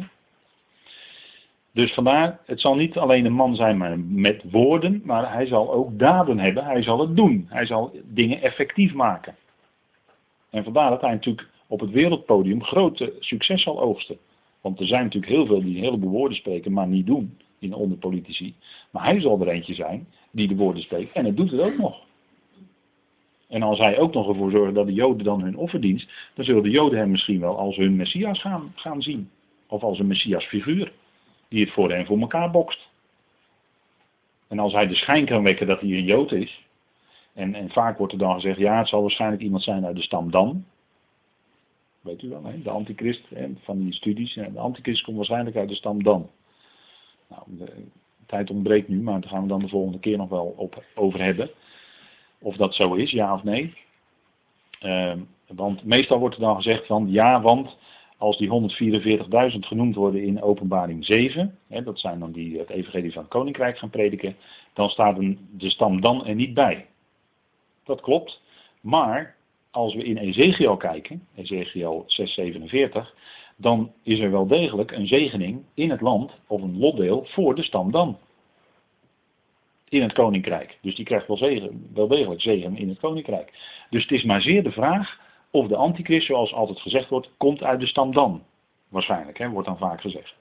Dus 1.72 1.94
vandaar, 1.94 2.40
het 2.46 2.62
zal 2.62 2.76
niet 2.76 2.98
alleen 2.98 3.26
een 3.26 3.34
man 3.34 3.56
zijn 3.56 3.78
maar 3.78 4.00
met 4.00 4.44
woorden, 4.52 5.02
maar 5.04 5.34
hij 5.34 5.46
zal 5.46 5.74
ook 5.74 6.00
daden 6.00 6.40
hebben. 6.40 6.66
Hij 6.66 6.84
zal 6.84 7.00
het 7.00 7.16
doen. 7.16 7.46
Hij 7.50 7.66
zal 7.66 7.92
dingen 8.04 8.42
effectief 8.42 8.94
maken. 8.94 9.36
En 10.50 10.64
vandaar 10.64 10.90
dat 10.90 11.02
hij 11.02 11.12
natuurlijk 11.12 11.48
op 11.68 11.80
het 11.80 11.92
wereldpodium 11.92 12.64
grote 12.64 13.14
succes 13.20 13.64
zal 13.64 13.82
oogsten. 13.82 14.18
Want 14.62 14.80
er 14.80 14.88
zijn 14.88 15.04
natuurlijk 15.04 15.32
heel 15.32 15.46
veel 15.46 15.62
die 15.62 15.78
een 15.78 15.84
heleboel 15.84 16.10
woorden 16.10 16.38
spreken, 16.38 16.74
maar 16.74 16.88
niet 16.88 17.06
doen 17.06 17.38
in 17.60 17.74
onder 17.74 17.98
politici. 17.98 18.56
Maar 18.92 19.04
hij 19.04 19.22
zal 19.22 19.42
er 19.42 19.48
eentje 19.48 19.74
zijn 19.74 20.08
die 20.32 20.48
de 20.48 20.56
woorden 20.56 20.84
spreekt 20.84 21.14
en 21.14 21.26
het 21.26 21.38
doet 21.38 21.52
het 21.52 21.62
ook 21.62 21.78
nog. 21.78 22.06
En 23.48 23.62
als 23.64 23.80
hij 23.80 24.00
ook 24.00 24.14
nog 24.14 24.28
ervoor 24.28 24.52
zorgt 24.52 24.76
dat 24.76 24.86
de 24.86 24.94
Joden 24.94 25.24
dan 25.26 25.42
hun 25.42 25.58
offerdienst, 25.58 26.10
dan 26.34 26.46
zullen 26.46 26.64
de 26.64 26.70
Joden 26.70 27.00
hem 27.00 27.12
misschien 27.12 27.40
wel 27.40 27.58
als 27.58 27.76
hun 27.76 27.96
Messias 27.96 28.42
gaan, 28.42 28.72
gaan 28.76 29.02
zien. 29.02 29.30
Of 29.68 29.84
als 29.84 30.00
een 30.00 30.08
Messias 30.08 30.46
figuur, 30.46 30.92
die 31.48 31.64
het 31.64 31.74
voor 31.74 31.92
hen 31.92 32.06
voor 32.06 32.20
elkaar 32.20 32.52
bokst. 32.52 32.90
En 34.48 34.60
als 34.60 34.74
hij 34.74 34.88
de 34.88 34.96
schijn 34.96 35.26
kan 35.26 35.44
wekken 35.44 35.68
dat 35.68 35.80
hij 35.80 35.90
een 35.90 36.04
Jood 36.04 36.32
is, 36.32 36.66
en, 37.34 37.56
en 37.56 37.70
vaak 37.70 37.98
wordt 37.98 38.14
er 38.14 38.20
dan 38.20 38.34
gezegd, 38.34 38.60
ja 38.60 38.78
het 38.78 38.88
zal 38.88 39.02
waarschijnlijk 39.02 39.42
iemand 39.42 39.64
zijn 39.64 39.86
uit 39.86 39.96
de 39.96 40.02
stam 40.02 40.32
Dan, 40.32 40.66
Weet 42.08 42.22
u 42.22 42.30
wel, 42.30 42.42
de 42.64 42.70
antichrist 42.70 43.30
hè? 43.30 43.48
van 43.64 43.80
die 43.80 43.94
studies. 43.94 44.34
De 44.34 44.60
antichrist 44.60 45.04
komt 45.04 45.18
waarschijnlijk 45.18 45.56
uit 45.56 45.70
de 45.70 45.76
stam 45.76 46.04
Dan. 46.04 46.30
Nou, 47.30 47.42
de 47.48 47.74
tijd 48.26 48.50
ontbreekt 48.50 48.88
nu, 48.88 49.02
maar 49.02 49.22
daar 49.22 49.30
gaan 49.30 49.42
we 49.42 49.48
dan 49.48 49.60
de 49.60 49.68
volgende 49.68 50.00
keer 50.00 50.18
nog 50.18 50.30
wel 50.30 50.54
op, 50.58 50.84
over 50.96 51.22
hebben. 51.22 51.50
Of 52.40 52.56
dat 52.56 52.76
zo 52.76 52.94
is, 52.94 53.12
ja 53.12 53.34
of 53.34 53.44
nee. 53.44 53.74
Ehm, 54.80 55.20
want 55.48 55.84
meestal 55.84 56.20
wordt 56.20 56.36
er 56.36 56.42
dan 56.42 56.56
gezegd 56.56 56.86
van 56.86 57.12
ja, 57.12 57.42
want 57.42 57.78
als 58.18 58.38
die 58.38 58.50
144.000 58.50 59.60
genoemd 59.60 59.96
worden 59.96 60.24
in 60.24 60.42
openbaring 60.42 61.06
7, 61.06 61.58
hè, 61.68 61.84
dat 61.84 62.00
zijn 62.00 62.20
dan 62.20 62.32
die 62.32 62.58
het 62.58 62.70
evangelie 62.70 63.12
van 63.12 63.22
het 63.22 63.32
koninkrijk 63.32 63.78
gaan 63.78 63.90
prediken, 63.90 64.36
dan 64.74 64.90
staat 64.90 65.18
een, 65.18 65.48
de 65.52 65.70
stam 65.70 66.02
dan 66.02 66.26
er 66.26 66.36
niet 66.36 66.54
bij. 66.54 66.86
Dat 67.84 68.02
klopt, 68.02 68.42
maar 68.82 69.37
als 69.72 69.96
we 69.96 70.04
in 70.04 70.18
Ezekiel 70.18 70.78
kijken, 70.78 71.28
Ezekiel 71.36 72.04
647, 72.08 73.16
dan 73.56 73.92
is 74.04 74.20
er 74.20 74.32
wel 74.32 74.48
degelijk 74.48 74.92
een 74.92 75.08
zegening 75.08 75.64
in 75.74 75.90
het 75.90 76.02
land, 76.02 76.32
of 76.48 76.62
een 76.62 76.78
lotdeel, 76.78 77.26
voor 77.26 77.56
de 77.56 77.64
stam 77.64 77.92
dan. 77.92 78.18
In 79.90 80.02
het 80.02 80.14
koninkrijk. 80.14 80.78
Dus 80.82 80.96
die 80.96 81.06
krijgt 81.06 81.28
wel, 81.28 81.38
zegen, 81.38 81.90
wel 81.94 82.08
degelijk 82.08 82.42
zegen 82.42 82.78
in 82.78 82.90
het 82.90 83.00
koninkrijk. 83.00 83.54
Dus 83.90 84.02
het 84.02 84.12
is 84.12 84.24
maar 84.24 84.42
zeer 84.42 84.64
de 84.64 84.72
vraag 84.72 85.20
of 85.52 85.68
de 85.68 85.76
antichrist, 85.76 86.26
zoals 86.26 86.54
altijd 86.54 86.80
gezegd 86.80 87.10
wordt, 87.10 87.30
komt 87.38 87.64
uit 87.64 87.80
de 87.80 87.88
stam 87.88 88.14
dan. 88.14 88.44
Waarschijnlijk, 88.90 89.38
hè, 89.38 89.50
wordt 89.50 89.68
dan 89.68 89.78
vaak 89.78 90.02
gezegd. 90.02 90.36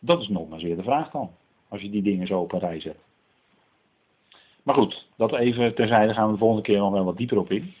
Dat 0.00 0.20
is 0.20 0.28
nog 0.28 0.48
maar 0.48 0.60
zeer 0.60 0.76
de 0.76 0.82
vraag 0.82 1.10
dan. 1.10 1.30
Als 1.68 1.80
je 1.80 1.90
die 1.90 2.02
dingen 2.02 2.26
zo 2.26 2.40
op 2.40 2.52
een 2.52 2.58
rij 2.58 2.80
zet. 2.80 2.98
Maar 4.62 4.74
goed, 4.74 5.06
dat 5.16 5.36
even 5.36 5.74
terzijde 5.74 6.14
gaan 6.14 6.26
we 6.26 6.32
de 6.32 6.38
volgende 6.38 6.62
keer 6.62 6.78
nog 6.78 6.92
wel 6.92 7.04
wat 7.04 7.16
dieper 7.16 7.38
op 7.38 7.50
in. 7.50 7.74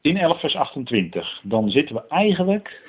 In 0.00 0.16
11 0.16 0.40
vers 0.40 0.56
28, 0.56 1.40
dan 1.42 1.70
zitten 1.70 1.94
we 1.94 2.06
eigenlijk, 2.08 2.88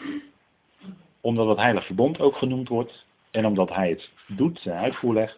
omdat 1.21 1.47
het 1.47 1.57
heilig 1.57 1.85
verbond 1.85 2.19
ook 2.19 2.35
genoemd 2.35 2.67
wordt, 2.67 3.05
en 3.31 3.45
omdat 3.45 3.69
hij 3.69 3.89
het 3.89 4.09
doet, 4.27 4.59
zijn 4.59 4.77
uitvoer 4.77 5.13
legt, 5.13 5.37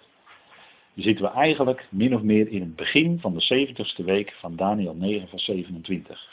zitten 0.96 1.26
we 1.26 1.32
eigenlijk 1.32 1.88
min 1.90 2.16
of 2.16 2.22
meer 2.22 2.48
in 2.48 2.62
het 2.62 2.76
begin 2.76 3.20
van 3.20 3.34
de 3.34 3.68
70ste 3.68 4.06
week 4.06 4.32
van 4.32 4.56
Daniel 4.56 4.96
9 4.96 5.28
vers 5.28 5.44
27. 5.46 6.32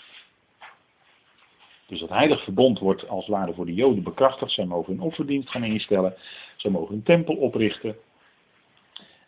Dus 1.86 2.00
dat 2.00 2.08
heilig 2.08 2.44
verbond 2.44 2.78
wordt 2.78 3.08
als 3.08 3.26
ware 3.26 3.54
voor 3.54 3.66
de 3.66 3.74
Joden 3.74 4.02
bekrachtigd. 4.02 4.52
Zij 4.52 4.64
mogen 4.64 4.92
hun 4.92 5.02
offerdienst 5.02 5.50
gaan 5.50 5.64
instellen. 5.64 6.14
Zij 6.56 6.70
mogen 6.70 6.94
een 6.94 7.02
tempel 7.02 7.34
oprichten. 7.34 7.96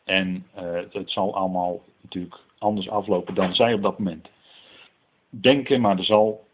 En 0.04 0.46
uh, 0.56 0.80
het 0.90 1.10
zal 1.10 1.34
allemaal 1.34 1.80
natuurlijk 2.00 2.40
anders 2.58 2.88
aflopen 2.88 3.34
dan 3.34 3.54
zij 3.54 3.74
op 3.74 3.82
dat 3.82 3.98
moment 3.98 4.28
denken, 5.40 5.80
maar 5.80 5.98
er 5.98 6.04
zal 6.04 6.46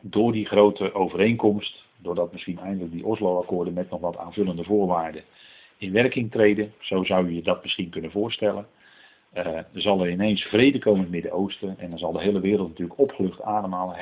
door 0.00 0.32
die 0.32 0.46
grote 0.46 0.94
overeenkomst, 0.94 1.84
doordat 1.96 2.32
misschien 2.32 2.58
eindelijk 2.58 2.92
die 2.92 3.06
Oslo-akkoorden 3.06 3.74
met 3.74 3.90
nog 3.90 4.00
wat 4.00 4.16
aanvullende 4.16 4.64
voorwaarden 4.64 5.22
in 5.78 5.92
werking 5.92 6.30
treden, 6.30 6.72
zo 6.78 7.04
zou 7.04 7.32
je 7.32 7.42
dat 7.42 7.62
misschien 7.62 7.90
kunnen 7.90 8.10
voorstellen, 8.10 8.66
uh, 9.34 9.46
er 9.46 9.66
zal 9.72 10.00
er 10.04 10.10
ineens 10.10 10.42
vrede 10.42 10.78
komen 10.78 10.98
in 10.98 11.04
het 11.04 11.12
Midden-Oosten 11.12 11.78
en 11.78 11.90
dan 11.90 11.98
zal 11.98 12.12
de 12.12 12.22
hele 12.22 12.40
wereld 12.40 12.68
natuurlijk 12.68 12.98
opgelucht 12.98 13.42
ademhalen. 13.42 13.96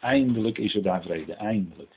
Eindelijk 0.00 0.58
is 0.58 0.74
er 0.74 0.82
daar 0.82 1.02
vrede, 1.02 1.32
eindelijk. 1.32 1.90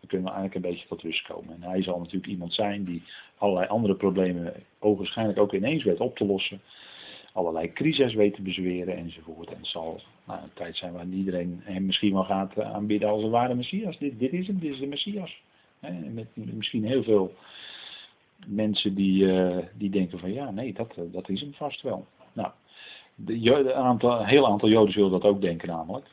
Dan 0.00 0.10
kunnen 0.10 0.26
we 0.26 0.34
eigenlijk 0.34 0.54
een 0.54 0.70
beetje 0.70 0.88
tot 0.88 1.02
rust 1.02 1.22
komen. 1.22 1.54
En 1.54 1.70
hij 1.70 1.82
zal 1.82 1.98
natuurlijk 1.98 2.26
iemand 2.26 2.54
zijn 2.54 2.84
die 2.84 3.02
allerlei 3.36 3.66
andere 3.66 3.94
problemen 3.94 4.54
ogenschijnlijk 4.78 5.38
ook 5.38 5.52
ineens 5.52 5.84
weet 5.84 6.00
op 6.00 6.16
te 6.16 6.24
lossen. 6.24 6.60
Allerlei 7.32 7.72
crises 7.72 8.14
weet 8.14 8.34
te 8.34 8.42
bezweren 8.42 8.96
enzovoort. 8.96 9.48
En 9.48 9.64
zal 9.64 10.00
nou, 10.24 10.42
een 10.42 10.52
tijd 10.54 10.76
zijn 10.76 10.92
waar 10.92 11.06
iedereen 11.06 11.60
hem 11.62 11.86
misschien 11.86 12.12
wel 12.12 12.24
gaat 12.24 12.56
eh, 12.56 12.72
aanbidden 12.72 13.08
als 13.08 13.22
een 13.22 13.30
ware 13.30 13.54
Messias. 13.54 13.98
Dit, 13.98 14.18
dit 14.18 14.32
is 14.32 14.46
hem, 14.46 14.58
dit 14.58 14.72
is 14.72 14.78
de 14.78 14.86
Messias. 14.86 15.42
met 16.12 16.26
misschien 16.34 16.84
heel 16.84 17.02
veel 17.02 17.34
mensen 18.46 18.94
die, 18.94 19.24
uh, 19.24 19.58
die 19.74 19.90
denken 19.90 20.18
van 20.18 20.32
ja, 20.32 20.50
nee, 20.50 20.72
dat, 20.72 20.94
dat 21.12 21.28
is 21.28 21.40
hem 21.40 21.54
vast 21.54 21.82
wel. 21.82 22.06
Nou, 22.32 22.50
een 23.26 23.72
aantal, 23.72 24.24
heel 24.24 24.46
aantal 24.46 24.68
Joden 24.68 24.92
zullen 24.92 25.10
dat 25.10 25.24
ook 25.24 25.40
denken 25.40 25.68
namelijk. 25.68 26.06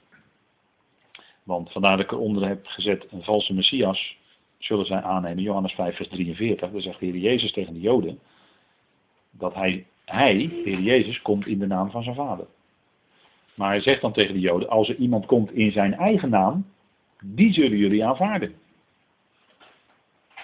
Want 1.43 1.71
vandaar 1.71 1.97
dat 1.97 2.05
ik 2.05 2.11
eronder 2.11 2.47
heb 2.47 2.65
gezet 2.65 3.05
een 3.11 3.23
valse 3.23 3.53
Messias 3.53 4.17
zullen 4.57 4.85
zij 4.85 5.01
aannemen. 5.01 5.43
Johannes 5.43 5.73
5 5.73 5.95
vers 5.95 6.09
43, 6.09 6.71
daar 6.71 6.81
zegt 6.81 6.99
de 6.99 7.05
Heer 7.05 7.17
Jezus 7.17 7.51
tegen 7.51 7.73
de 7.73 7.79
Joden 7.79 8.19
dat 9.31 9.53
hij, 9.53 9.85
hij, 10.05 10.37
de 10.37 10.69
Heer 10.69 10.79
Jezus, 10.79 11.21
komt 11.21 11.47
in 11.47 11.59
de 11.59 11.67
naam 11.67 11.91
van 11.91 12.03
zijn 12.03 12.15
vader. 12.15 12.47
Maar 13.59 13.69
hij 13.69 13.81
zegt 13.81 14.01
dan 14.01 14.13
tegen 14.13 14.33
de 14.33 14.39
Joden, 14.39 14.69
als 14.69 14.89
er 14.89 14.95
iemand 14.95 15.25
komt 15.25 15.51
in 15.51 15.71
zijn 15.71 15.93
eigen 15.93 16.29
naam, 16.29 16.65
die 17.23 17.53
zullen 17.53 17.77
jullie 17.77 18.05
aanvaarden. 18.05 18.55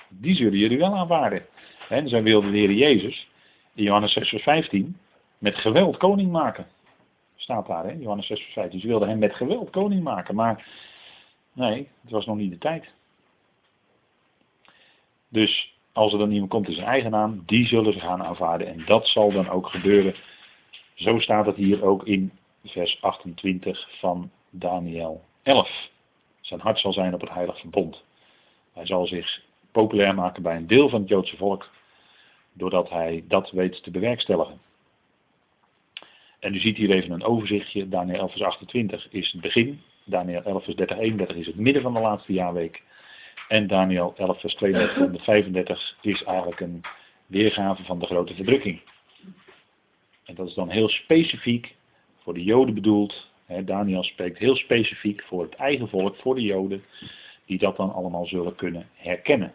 Die 0.10 0.36
zullen 0.36 0.58
jullie 0.58 0.78
wel 0.78 0.96
aanvaarden. 0.96 1.46
En 1.90 2.10
zij 2.10 2.24
wilde 2.24 2.52
de 2.52 2.58
Heer 2.58 2.72
Jezus, 2.72 3.28
in 3.74 3.84
Johannes 3.84 4.14
6 4.14 4.30
vers 4.30 4.44
15, 4.44 4.98
met 5.38 5.56
geweld 5.56 5.98
koning 5.98 6.32
maken. 6.32 6.68
Staat 7.36 7.68
daar, 7.68 7.86
hè? 7.86 7.92
Johannes 7.92 8.28
6 8.28 8.40
vers 8.40 8.54
15. 8.54 8.80
Ze 8.80 8.88
wilden 8.88 9.10
hem 9.10 9.20
met 9.20 9.36
geweld 9.36 9.70
koning 9.70 10.04
maken, 10.04 10.36
maar 10.36 10.68
nee, 11.54 11.88
het 12.02 12.12
was 12.12 12.26
nog 12.26 12.38
niet 12.38 12.52
de 12.52 12.58
tijd. 12.58 12.90
Dus 15.30 15.76
als 15.92 16.14
er 16.14 16.20
dan 16.20 16.32
iemand 16.32 16.52
komt 16.52 16.68
in 16.68 16.76
zijn 16.76 16.88
eigen 16.88 17.12
naam, 17.12 17.44
die 17.46 17.68
zullen 17.68 17.94
ze 17.94 18.00
gaan 18.00 18.24
aanvaarden. 18.24 18.68
En 18.68 18.84
dat 18.86 19.08
zal 19.08 19.32
dan 19.32 19.50
ook 19.50 19.68
gebeuren. 19.68 20.16
Zo 20.94 21.20
staat 21.20 21.46
het 21.46 21.56
hier 21.56 21.84
ook 21.84 22.06
in 22.06 22.32
vers 22.66 23.02
28 23.02 23.90
van 24.00 24.32
Daniel 24.50 25.24
11. 25.44 25.90
Zijn 26.42 26.60
hart 26.60 26.80
zal 26.80 26.94
zijn 26.94 27.14
op 27.14 27.22
het 27.22 27.30
heilig 27.30 27.60
verbond. 27.60 28.04
Hij 28.74 28.86
zal 28.86 29.08
zich 29.08 29.42
populair 29.72 30.16
maken 30.16 30.44
bij 30.44 30.56
een 30.56 30.68
deel 30.68 30.90
van 30.90 31.00
het 31.00 31.10
Joodse 31.10 31.38
volk, 31.38 31.70
doordat 32.54 32.90
hij 32.90 33.24
dat 33.28 33.52
weet 33.52 33.84
te 33.84 33.92
bewerkstelligen. 33.92 34.60
En 36.40 36.54
u 36.54 36.60
ziet 36.60 36.78
hier 36.78 36.92
even 36.92 37.12
een 37.12 37.24
overzichtje. 37.24 37.90
Daniel 37.90 38.20
11 38.20 38.32
vers 38.32 38.44
28 38.44 39.08
is 39.12 39.32
het 39.32 39.42
begin. 39.42 39.82
Daniel 40.04 40.42
11 40.42 40.64
vers 40.64 40.76
30 40.76 40.98
31 40.98 41.36
is 41.38 41.46
het 41.46 41.56
midden 41.56 41.82
van 41.82 41.94
de 41.94 42.00
laatste 42.00 42.34
jaarweek. 42.34 42.84
En 43.48 43.68
Daniel 43.68 44.14
11 44.18 44.40
vers 44.40 44.56
32 44.56 44.98
en 44.98 45.20
35 45.20 45.98
is 46.02 46.24
eigenlijk 46.24 46.60
een 46.60 46.82
weergave 47.26 47.84
van 47.84 48.00
de 48.00 48.06
grote 48.06 48.36
verdrukking. 48.36 48.82
En 50.26 50.36
dat 50.36 50.48
is 50.48 50.54
dan 50.54 50.70
heel 50.70 50.90
specifiek 50.90 51.76
voor 52.26 52.34
de 52.34 52.44
Joden 52.44 52.74
bedoeld. 52.74 53.30
Daniel 53.66 54.04
spreekt 54.04 54.38
heel 54.38 54.56
specifiek 54.56 55.24
voor 55.24 55.42
het 55.42 55.56
eigen 55.56 55.90
volk, 55.90 56.16
voor 56.16 56.36
de 56.36 56.42
Joden, 56.42 56.84
die 57.46 57.58
dat 57.58 57.78
dan 57.78 57.94
allemaal 57.94 58.26
zullen 58.26 58.56
kunnen 58.56 58.88
herkennen. 58.94 59.54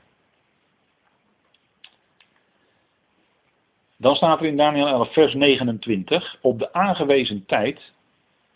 Dan 3.97 4.15
staat 4.15 4.41
er 4.41 4.47
in 4.47 4.57
Daniel 4.57 4.87
11, 4.87 5.12
vers 5.12 5.35
29, 5.35 6.39
op 6.41 6.59
de 6.59 6.73
aangewezen 6.73 7.47
tijd, 7.47 7.93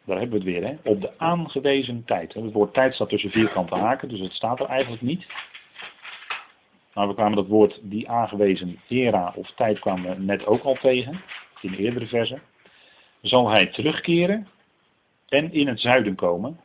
daar 0.05 0.19
hebben 0.19 0.39
we 0.39 0.51
het 0.51 0.55
weer, 0.55 0.69
hè, 0.69 0.91
op 0.91 1.01
de 1.01 1.19
aangewezen 1.19 2.05
tijd. 2.05 2.35
Het 2.35 2.53
woord 2.53 2.75
tijd 2.75 2.95
staat 2.95 3.09
tussen 3.09 3.31
vierkante 3.31 3.75
haken, 3.75 4.09
dus 4.09 4.21
het 4.21 4.33
staat 4.33 4.61
er 4.61 4.67
eigenlijk 4.67 5.03
niet. 5.03 5.27
Maar 6.93 7.09
we 7.09 7.15
kwamen 7.15 7.37
dat 7.37 7.47
woord 7.47 7.81
die 7.83 8.09
aangewezen 8.09 8.81
era 8.89 9.33
of 9.37 9.51
tijd 9.51 9.79
kwamen 9.79 10.17
we 10.17 10.23
net 10.23 10.47
ook 10.47 10.63
al 10.63 10.75
tegen, 10.75 11.21
in 11.61 11.71
de 11.71 11.77
eerdere 11.77 12.07
versen. 12.07 12.43
Zal 13.25 13.49
hij 13.49 13.67
terugkeren 13.67 14.49
en 15.29 15.53
in 15.53 15.69
het 15.69 15.81
zuiden 15.81 16.15
komen. 16.15 16.61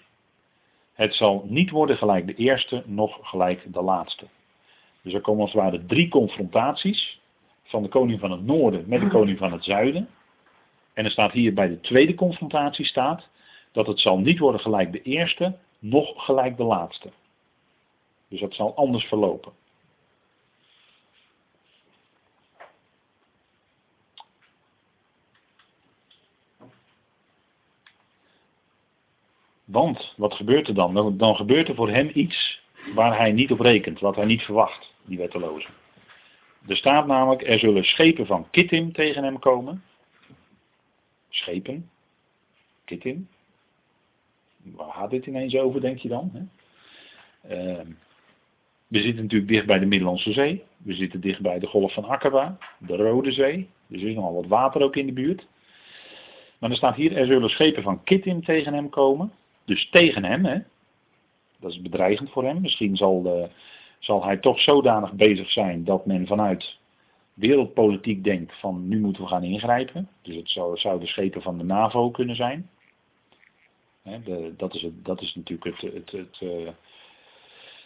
Het 0.93 1.13
zal 1.13 1.45
niet 1.47 1.69
worden 1.69 1.97
gelijk 1.97 2.27
de 2.27 2.35
eerste, 2.35 2.83
nog 2.85 3.17
gelijk 3.21 3.73
de 3.73 3.81
laatste. 3.81 4.25
Dus 5.01 5.13
er 5.13 5.21
komen 5.21 5.41
als 5.41 5.53
het 5.53 5.61
ware 5.61 5.85
drie 5.85 6.09
confrontaties 6.09 7.19
van 7.63 7.83
de 7.83 7.89
koning 7.89 8.19
van 8.19 8.31
het 8.31 8.45
noorden 8.45 8.83
met 8.87 9.01
de 9.01 9.07
koning 9.07 9.37
van 9.37 9.51
het 9.51 9.63
zuiden. 9.63 10.09
En 10.93 11.05
er 11.05 11.11
staat 11.11 11.31
hier 11.31 11.53
bij 11.53 11.67
de 11.67 11.79
tweede 11.79 12.15
confrontatie 12.15 12.85
staat 12.85 13.27
dat 13.71 13.87
het 13.87 13.99
zal 13.99 14.19
niet 14.19 14.39
worden 14.39 14.61
gelijk 14.61 14.91
de 14.91 15.01
eerste, 15.01 15.57
nog 15.79 16.25
gelijk 16.25 16.57
de 16.57 16.63
laatste. 16.63 17.09
Dus 18.27 18.39
dat 18.39 18.53
zal 18.53 18.75
anders 18.75 19.05
verlopen. 19.05 19.51
Want, 29.71 30.13
wat 30.17 30.33
gebeurt 30.33 30.67
er 30.67 30.73
dan? 30.73 31.17
Dan 31.17 31.35
gebeurt 31.35 31.67
er 31.67 31.75
voor 31.75 31.89
hem 31.89 32.11
iets 32.13 32.61
waar 32.95 33.17
hij 33.17 33.31
niet 33.31 33.51
op 33.51 33.59
rekent, 33.59 33.99
wat 33.99 34.15
hij 34.15 34.25
niet 34.25 34.41
verwacht, 34.41 34.93
die 35.05 35.17
wetteloze. 35.17 35.67
Er 36.67 36.77
staat 36.77 37.07
namelijk, 37.07 37.47
er 37.47 37.59
zullen 37.59 37.83
schepen 37.83 38.25
van 38.25 38.49
Kittim 38.51 38.93
tegen 38.93 39.23
hem 39.23 39.39
komen. 39.39 39.83
Schepen. 41.29 41.89
Kittim. 42.85 43.27
Waar 44.63 44.91
gaat 44.91 45.09
dit 45.09 45.25
ineens 45.25 45.55
over, 45.55 45.81
denk 45.81 45.97
je 45.97 46.07
dan? 46.07 46.31
Hè? 46.33 46.41
Uh, 47.47 47.85
we 48.87 49.01
zitten 49.01 49.23
natuurlijk 49.23 49.51
dicht 49.51 49.65
bij 49.65 49.79
de 49.79 49.85
Middellandse 49.85 50.33
Zee. 50.33 50.63
We 50.77 50.93
zitten 50.93 51.21
dicht 51.21 51.41
bij 51.41 51.59
de 51.59 51.67
Golf 51.67 51.93
van 51.93 52.05
Akaba, 52.05 52.57
de 52.77 52.95
Rode 52.95 53.31
Zee. 53.31 53.69
Dus 53.87 54.01
er 54.01 54.07
is 54.07 54.15
nogal 54.15 54.33
wat 54.33 54.47
water 54.47 54.81
ook 54.81 54.95
in 54.95 55.05
de 55.05 55.13
buurt. 55.13 55.47
Maar 56.59 56.69
er 56.69 56.75
staat 56.75 56.95
hier, 56.95 57.17
er 57.17 57.25
zullen 57.25 57.49
schepen 57.49 57.83
van 57.83 58.03
Kittim 58.03 58.43
tegen 58.43 58.73
hem 58.73 58.89
komen. 58.89 59.31
Dus 59.69 59.89
tegen 59.89 60.23
hem, 60.23 60.45
hè. 60.45 60.59
Dat 61.59 61.71
is 61.71 61.81
bedreigend 61.81 62.29
voor 62.29 62.43
hem. 62.43 62.61
Misschien 62.61 62.95
zal 62.95 63.21
de, 63.21 63.49
zal 63.99 64.23
hij 64.23 64.37
toch 64.37 64.59
zodanig 64.59 65.13
bezig 65.13 65.51
zijn 65.51 65.83
dat 65.83 66.05
men 66.05 66.27
vanuit 66.27 66.77
wereldpolitiek 67.33 68.23
denkt 68.23 68.59
van 68.59 68.87
nu 68.87 68.99
moeten 68.99 69.23
we 69.23 69.29
gaan 69.29 69.43
ingrijpen. 69.43 70.09
Dus 70.21 70.35
het 70.35 70.49
zou, 70.49 70.77
zou 70.77 70.99
de 70.99 71.07
schepen 71.07 71.41
van 71.41 71.57
de 71.57 71.63
NAVO 71.63 72.11
kunnen 72.11 72.35
zijn. 72.35 72.69
de, 74.03 74.53
dat, 74.57 74.75
is 74.75 74.81
het, 74.81 75.05
dat 75.05 75.21
is 75.21 75.35
natuurlijk 75.35 75.81
het, 75.81 75.93
het, 75.93 76.11
het, 76.11 76.39
uh, 76.41 76.69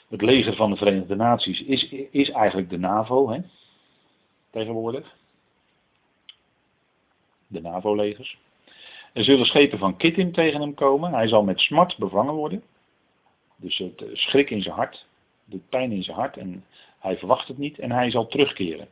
het 0.10 0.22
leger 0.22 0.56
van 0.56 0.70
de 0.70 0.78
Verenigde 0.78 1.16
Naties 1.16 1.64
is, 1.64 1.90
is 2.12 2.30
eigenlijk 2.30 2.70
de 2.70 2.80
NAVO 2.80 3.30
hè, 3.30 3.40
tegenwoordig. 4.50 5.16
De 7.48 7.62
NAVO-legers. 7.62 8.38
Er 9.14 9.24
zullen 9.24 9.46
schepen 9.46 9.78
van 9.78 9.98
Kittim 9.98 10.32
tegen 10.32 10.62
hem 10.62 10.74
komen. 10.74 11.14
Hij 11.14 11.28
zal 11.28 11.44
met 11.44 11.60
smart 11.60 11.98
bevangen 11.98 12.34
worden. 12.34 12.64
Dus 13.56 13.78
het 13.78 14.02
eh, 14.02 14.08
schrik 14.14 14.50
in 14.50 14.62
zijn 14.62 14.76
hart 14.76 15.06
de 15.46 15.60
pijn 15.70 15.92
in 15.92 16.04
zijn 16.04 16.18
hart 16.18 16.38
en 16.38 16.66
hij 17.00 17.18
verwacht 17.18 17.48
het 17.48 17.58
niet 17.58 17.80
en 17.80 17.92
hij 17.92 18.12
zal 18.12 18.28
terugkeren. 18.28 18.88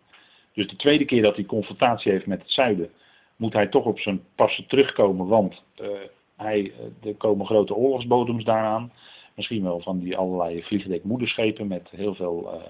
Dus 0.53 0.67
de 0.67 0.75
tweede 0.75 1.05
keer 1.05 1.21
dat 1.21 1.35
hij 1.35 1.45
confrontatie 1.45 2.11
heeft 2.11 2.25
met 2.25 2.41
het 2.41 2.51
zuiden, 2.51 2.89
moet 3.35 3.53
hij 3.53 3.67
toch 3.67 3.85
op 3.85 3.99
zijn 3.99 4.23
passen 4.35 4.67
terugkomen, 4.67 5.27
want 5.27 5.63
uh, 5.81 5.87
hij, 6.35 6.73
eh, 7.03 7.09
er 7.09 7.15
komen 7.15 7.45
grote 7.45 7.75
oorlogsbodems 7.75 8.43
daaraan. 8.43 8.91
Misschien 9.35 9.63
wel 9.63 9.79
van 9.79 9.99
die 9.99 10.17
allerlei 10.17 10.63
vliegdekmoederschepen 10.63 11.67
met 11.67 11.89
heel 11.89 12.15
veel 12.15 12.61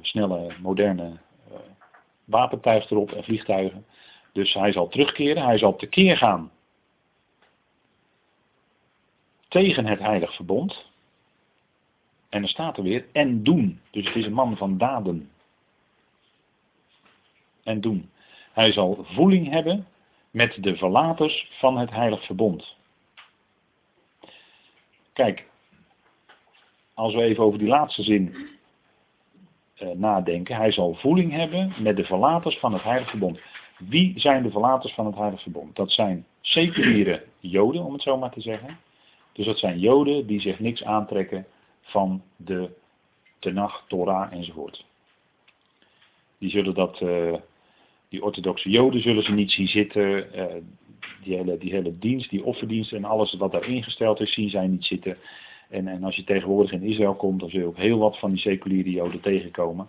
snelle, 0.00 0.52
moderne 0.62 1.12
wapentuig 2.24 2.90
erop 2.90 3.12
en 3.12 3.24
vliegtuigen. 3.24 3.84
Dus 4.32 4.54
hij 4.54 4.72
zal 4.72 4.88
terugkeren, 4.88 5.42
hij 5.42 5.58
zal 5.58 5.76
tekeer 5.76 6.16
gaan 6.16 6.50
tegen 9.48 9.86
het 9.86 9.98
heilig 9.98 10.34
verbond. 10.34 10.88
En 12.28 12.42
er 12.42 12.48
staat 12.48 12.76
er 12.76 12.82
weer, 12.82 13.06
en 13.12 13.42
doen. 13.42 13.80
Dus 13.90 14.06
het 14.06 14.16
is 14.16 14.26
een 14.26 14.32
man 14.32 14.56
van 14.56 14.78
daden. 14.78 15.30
En 17.62 17.80
doen. 17.80 18.10
Hij 18.52 18.72
zal 18.72 19.04
voeling 19.04 19.48
hebben 19.48 19.86
met 20.30 20.56
de 20.60 20.76
verlaters 20.76 21.50
van 21.50 21.78
het 21.78 21.90
heilig 21.90 22.24
verbond. 22.24 22.76
Kijk, 25.12 25.46
als 26.94 27.14
we 27.14 27.22
even 27.22 27.44
over 27.44 27.58
die 27.58 27.68
laatste 27.68 28.02
zin 28.02 28.50
eh, 29.80 29.88
nadenken. 29.88 30.56
Hij 30.56 30.72
zal 30.72 30.94
voeling 30.94 31.32
hebben 31.32 31.72
met 31.78 31.96
de 31.96 32.04
verlaters 32.04 32.58
van 32.58 32.72
het 32.72 32.82
heilig 32.82 33.10
verbond. 33.10 33.40
Wie 33.88 34.20
zijn 34.20 34.42
de 34.42 34.50
verlaters 34.50 34.92
van 34.92 35.06
het 35.06 35.14
heilig 35.14 35.42
verbond? 35.42 35.76
Dat 35.76 35.90
zijn 35.90 36.26
seculiere 36.40 37.24
joden, 37.40 37.84
om 37.84 37.92
het 37.92 38.02
zo 38.02 38.16
maar 38.16 38.30
te 38.30 38.40
zeggen. 38.40 38.78
Dus 39.32 39.46
dat 39.46 39.58
zijn 39.58 39.78
Joden 39.78 40.26
die 40.26 40.40
zich 40.40 40.58
niks 40.58 40.84
aantrekken 40.84 41.46
van 41.80 42.22
de 42.36 42.70
Tenach, 43.38 43.84
Torah 43.88 44.32
enzovoort. 44.32 44.84
Die 46.38 46.50
zullen 46.50 46.74
dat, 46.74 47.00
uh, 47.00 47.34
die 48.08 48.22
orthodoxe 48.22 48.70
Joden 48.70 49.02
zullen 49.02 49.22
ze 49.22 49.32
niet 49.32 49.50
zien 49.50 49.68
zitten. 49.68 50.38
Uh, 50.38 50.44
die, 51.22 51.36
hele, 51.36 51.58
die 51.58 51.98
dienst, 51.98 52.30
die 52.30 52.44
offerdienst 52.44 52.92
en 52.92 53.04
alles 53.04 53.34
wat 53.34 53.52
daar 53.52 53.68
ingesteld 53.68 54.20
is, 54.20 54.32
zien 54.32 54.50
zij 54.50 54.66
niet 54.66 54.84
zitten. 54.84 55.16
En, 55.68 55.88
en 55.88 56.04
als 56.04 56.16
je 56.16 56.24
tegenwoordig 56.24 56.72
in 56.72 56.82
Israël 56.82 57.14
komt, 57.14 57.40
dan 57.40 57.50
zul 57.50 57.60
je 57.60 57.66
ook 57.66 57.76
heel 57.76 57.98
wat 57.98 58.18
van 58.18 58.30
die 58.30 58.40
seculiere 58.40 58.90
Joden 58.90 59.20
tegenkomen. 59.20 59.88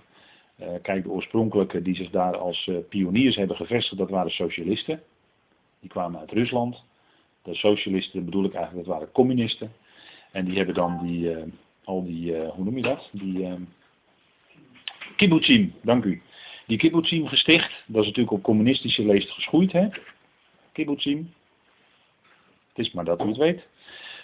Uh, 0.62 0.68
kijk, 0.82 1.04
de 1.04 1.10
oorspronkelijke 1.10 1.82
die 1.82 1.96
zich 1.96 2.10
daar 2.10 2.38
als 2.38 2.70
pioniers 2.90 3.36
hebben 3.36 3.56
gevestigd, 3.56 3.98
dat 3.98 4.10
waren 4.10 4.32
socialisten. 4.32 5.02
Die 5.80 5.90
kwamen 5.90 6.20
uit 6.20 6.32
Rusland. 6.32 6.84
De 7.44 7.56
socialisten 7.56 8.26
bedoel 8.26 8.46
ik 8.46 8.54
eigenlijk, 8.54 8.86
dat 8.86 8.96
waren 8.96 9.12
communisten. 9.12 9.72
En 10.32 10.46
die 10.46 10.58
hebben 10.58 10.76
dan 10.76 11.00
die, 11.04 11.36
al 11.84 12.04
die, 12.04 12.36
hoe 12.36 12.64
noem 12.64 12.76
je 12.76 12.82
dat? 12.82 13.10
Die 13.12 13.48
kibbutzim, 15.16 15.74
dank 15.82 16.04
u 16.04 16.22
die 16.72 16.80
kibbutzim 16.80 17.28
gesticht. 17.28 17.84
Dat 17.88 18.02
is 18.02 18.08
natuurlijk 18.08 18.36
op 18.36 18.44
communistische 18.44 19.06
leest 19.06 19.30
geschoeid, 19.30 19.72
hè? 19.72 19.88
Kibbutzim. 20.72 21.34
Het 22.74 22.86
is 22.86 22.92
maar 22.92 23.06
dat 23.06 23.22
u 23.22 23.28
het 23.28 23.38
weet. 23.38 23.68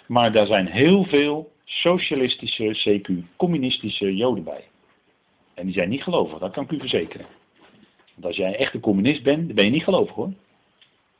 Maar 0.06 0.32
daar 0.32 0.46
zijn 0.46 0.66
heel 0.66 1.04
veel 1.04 1.52
socialistische, 1.64 3.00
CQ, 3.00 3.36
communistische 3.36 4.16
joden 4.16 4.44
bij. 4.44 4.64
En 5.58 5.64
die 5.64 5.74
zijn 5.74 5.88
niet 5.88 6.02
gelovig, 6.02 6.38
dat 6.38 6.52
kan 6.52 6.64
ik 6.64 6.70
u 6.70 6.78
verzekeren. 6.78 7.26
Want 8.14 8.26
als 8.26 8.36
jij 8.36 8.56
echt 8.56 8.74
een 8.74 8.80
communist 8.80 9.22
bent, 9.22 9.46
dan 9.46 9.54
ben 9.54 9.64
je 9.64 9.70
niet 9.70 9.82
gelovig 9.82 10.14
hoor. 10.14 10.32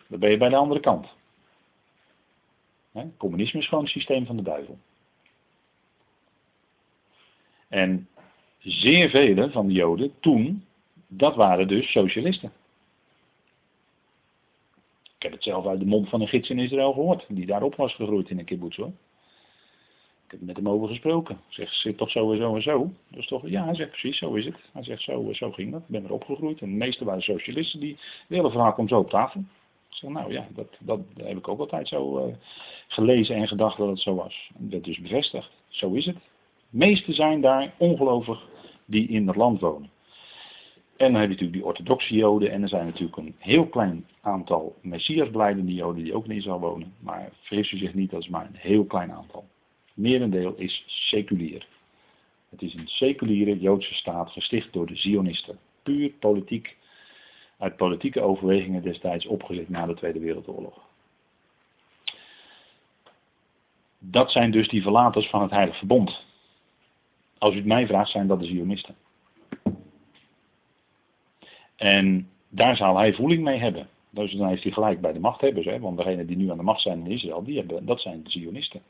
Dan 0.07 0.18
ben 0.18 0.31
je 0.31 0.37
bij 0.37 0.48
de 0.48 0.57
andere 0.57 0.81
kant. 0.81 1.16
Communisme 3.16 3.61
is 3.61 3.68
gewoon 3.68 3.85
het 3.85 3.92
systeem 3.92 4.27
van 4.27 4.37
de 4.37 4.42
duivel. 4.42 4.79
En 7.68 8.09
zeer 8.59 9.11
vele 9.11 9.51
van 9.51 9.66
de 9.66 9.72
Joden 9.72 10.12
toen 10.20 10.64
dat 11.07 11.35
waren 11.37 11.68
dus 11.68 11.90
socialisten. 11.90 12.53
Ik 15.16 15.22
heb 15.22 15.33
het 15.33 15.42
zelf 15.42 15.66
uit 15.66 15.79
de 15.79 15.87
mond 15.87 16.09
van 16.09 16.20
een 16.20 16.29
gids 16.29 16.51
in 16.51 16.59
Israël 16.59 16.92
gehoord, 16.92 17.24
die 17.29 17.46
daarop 17.46 17.74
was 17.74 17.94
gegroeid 17.94 18.31
in 18.31 18.38
een 18.38 18.44
kibbutz 18.44 18.77
hoor. 18.77 18.92
Ik 20.28 20.34
heb 20.34 20.42
met 20.42 20.56
hem 20.56 20.68
over 20.68 20.88
gesproken. 20.88 21.40
Zegt, 21.48 21.74
zit 21.74 21.96
toch 21.96 22.10
zo 22.10 22.32
en 22.32 22.38
zo 22.38 22.54
en 22.54 22.62
zo? 22.62 22.90
Dus 23.08 23.26
toch, 23.26 23.48
ja, 23.48 23.64
hij 23.64 23.74
zegt 23.74 23.90
precies, 23.90 24.18
zo 24.18 24.34
is 24.34 24.44
het. 24.44 24.56
Hij 24.72 24.82
zegt, 24.82 25.02
zo, 25.02 25.32
zo 25.32 25.52
ging 25.52 25.72
dat. 25.72 25.80
Ik 25.80 25.88
ben 25.88 26.04
erop 26.04 26.24
gegroeid. 26.24 26.60
En 26.60 26.70
de 26.70 26.76
meeste 26.76 27.04
waren 27.04 27.22
socialisten. 27.22 27.80
Die, 27.80 27.96
de 28.26 28.34
hele 28.34 28.72
komt 28.72 28.88
zo 28.88 28.98
op 28.98 29.10
tafel. 29.10 29.40
Ik 29.40 29.94
zeg, 29.94 30.10
nou 30.10 30.32
ja, 30.32 30.46
dat, 30.54 30.66
dat 30.80 31.00
heb 31.16 31.36
ik 31.36 31.48
ook 31.48 31.58
altijd 31.58 31.88
zo 31.88 32.26
uh, 32.26 32.34
gelezen 32.88 33.36
en 33.36 33.48
gedacht 33.48 33.78
dat 33.78 33.88
het 33.88 34.00
zo 34.00 34.14
was. 34.14 34.50
En 34.54 34.62
dat 34.62 34.70
werd 34.70 34.84
dus 34.84 35.00
bevestigd. 35.00 35.50
Zo 35.68 35.92
is 35.92 36.06
het. 36.06 36.14
De 36.70 36.76
meesten 36.76 37.14
zijn 37.14 37.40
daar 37.40 37.74
ongelovig 37.78 38.48
die 38.84 39.08
in 39.08 39.26
het 39.26 39.36
land 39.36 39.60
wonen. 39.60 39.90
En 40.96 41.12
dan 41.12 41.20
heb 41.20 41.22
je 41.22 41.28
natuurlijk 41.28 41.52
die 41.52 41.64
orthodoxe 41.64 42.14
joden. 42.14 42.50
En 42.50 42.62
er 42.62 42.68
zijn 42.68 42.86
natuurlijk 42.86 43.16
een 43.16 43.34
heel 43.38 43.66
klein 43.66 44.06
aantal 44.20 44.74
messiasblijdende 44.80 45.74
joden 45.74 46.04
die 46.04 46.14
ook 46.14 46.24
in 46.24 46.36
Israël 46.36 46.60
wonen. 46.60 46.94
Maar 47.00 47.32
vrees 47.40 47.72
u 47.72 47.76
zich 47.76 47.94
niet, 47.94 48.10
dat 48.10 48.20
is 48.20 48.28
maar 48.28 48.46
een 48.46 48.56
heel 48.56 48.84
klein 48.84 49.12
aantal. 49.12 49.44
Merendeel 49.98 50.54
is 50.56 50.84
seculier. 50.87 51.66
Het 52.48 52.62
is 52.62 52.74
een 52.74 52.88
seculiere 52.88 53.58
Joodse 53.58 53.94
staat 53.94 54.30
gesticht 54.30 54.72
door 54.72 54.87
de 54.87 54.96
Zionisten. 54.96 55.58
Puur 55.82 56.11
politiek, 56.11 56.76
uit 57.58 57.76
politieke 57.76 58.20
overwegingen 58.20 58.82
destijds 58.82 59.26
opgezet 59.26 59.68
na 59.68 59.87
de 59.87 59.94
Tweede 59.94 60.18
Wereldoorlog. 60.18 60.80
Dat 63.98 64.30
zijn 64.30 64.50
dus 64.50 64.68
die 64.68 64.82
verlaters 64.82 65.28
van 65.28 65.42
het 65.42 65.50
Heilige 65.50 65.78
Verbond. 65.78 66.26
Als 67.38 67.54
u 67.54 67.56
het 67.56 67.66
mij 67.66 67.87
vraagt, 67.87 68.11
zijn 68.11 68.26
dat 68.26 68.40
de 68.40 68.46
Zionisten. 68.46 68.96
En 71.76 72.30
daar 72.48 72.76
zal 72.76 72.96
hij 72.96 73.14
voeling 73.14 73.42
mee 73.42 73.58
hebben. 73.58 73.88
Dus 74.11 74.32
dan 74.32 74.48
heeft 74.48 74.62
hij 74.62 74.72
gelijk 74.72 75.00
bij 75.00 75.12
de 75.12 75.20
machthebbers. 75.20 75.66
Hè? 75.66 75.80
Want 75.80 75.96
degenen 75.96 76.26
die 76.26 76.37
nu 76.37 76.50
aan 76.50 76.56
de 76.56 76.62
macht 76.62 76.80
zijn 76.80 77.04
in 77.04 77.11
Israël, 77.11 77.44
die 77.44 77.58
hebben, 77.58 77.87
dat 77.87 78.00
zijn 78.00 78.22
de 78.22 78.30
Zionisten. 78.30 78.82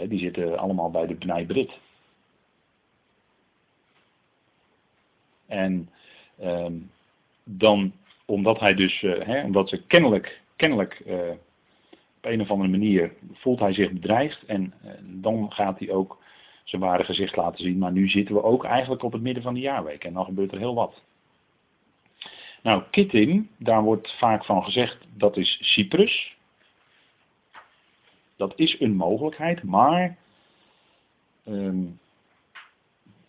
Hè, 0.00 0.08
die 0.08 0.18
zitten 0.18 0.58
allemaal 0.58 0.90
bij 0.90 1.06
de 1.06 1.14
Bnei 1.14 1.46
Brit. 1.46 1.78
En 5.46 5.90
ehm, 6.38 6.74
dan, 7.44 7.92
omdat 8.24 8.60
hij 8.60 8.74
dus, 8.74 9.02
uh, 9.02 9.24
hè, 9.26 9.44
omdat 9.44 9.68
ze 9.68 9.82
kennelijk, 9.86 10.40
kennelijk 10.56 11.02
uh, 11.06 11.30
op 12.16 12.24
een 12.24 12.40
of 12.40 12.50
andere 12.50 12.70
manier 12.70 13.12
voelt 13.32 13.60
hij 13.60 13.72
zich 13.72 13.92
bedreigd. 13.92 14.44
En 14.44 14.74
dan 15.02 15.52
gaat 15.52 15.78
hij 15.78 15.90
ook 15.90 16.18
zijn 16.64 16.82
ware 16.82 17.04
gezicht 17.04 17.36
laten 17.36 17.64
zien. 17.64 17.78
Maar 17.78 17.92
nu 17.92 18.08
zitten 18.08 18.34
we 18.34 18.42
ook 18.42 18.64
eigenlijk 18.64 19.02
op 19.02 19.12
het 19.12 19.22
midden 19.22 19.42
van 19.42 19.54
de 19.54 19.60
jaarweek 19.60 20.04
en 20.04 20.12
dan 20.12 20.24
gebeurt 20.24 20.52
er 20.52 20.58
heel 20.58 20.74
wat. 20.74 21.02
Nou, 22.62 22.82
Kittim, 22.90 23.50
daar 23.56 23.82
wordt 23.82 24.18
vaak 24.18 24.44
van 24.44 24.64
gezegd 24.64 24.98
dat 25.16 25.36
is 25.36 25.58
Cyprus. 25.60 26.36
Dat 28.40 28.52
is 28.56 28.80
een 28.80 28.96
mogelijkheid, 28.96 29.62
maar 29.62 30.16
um, 31.44 32.00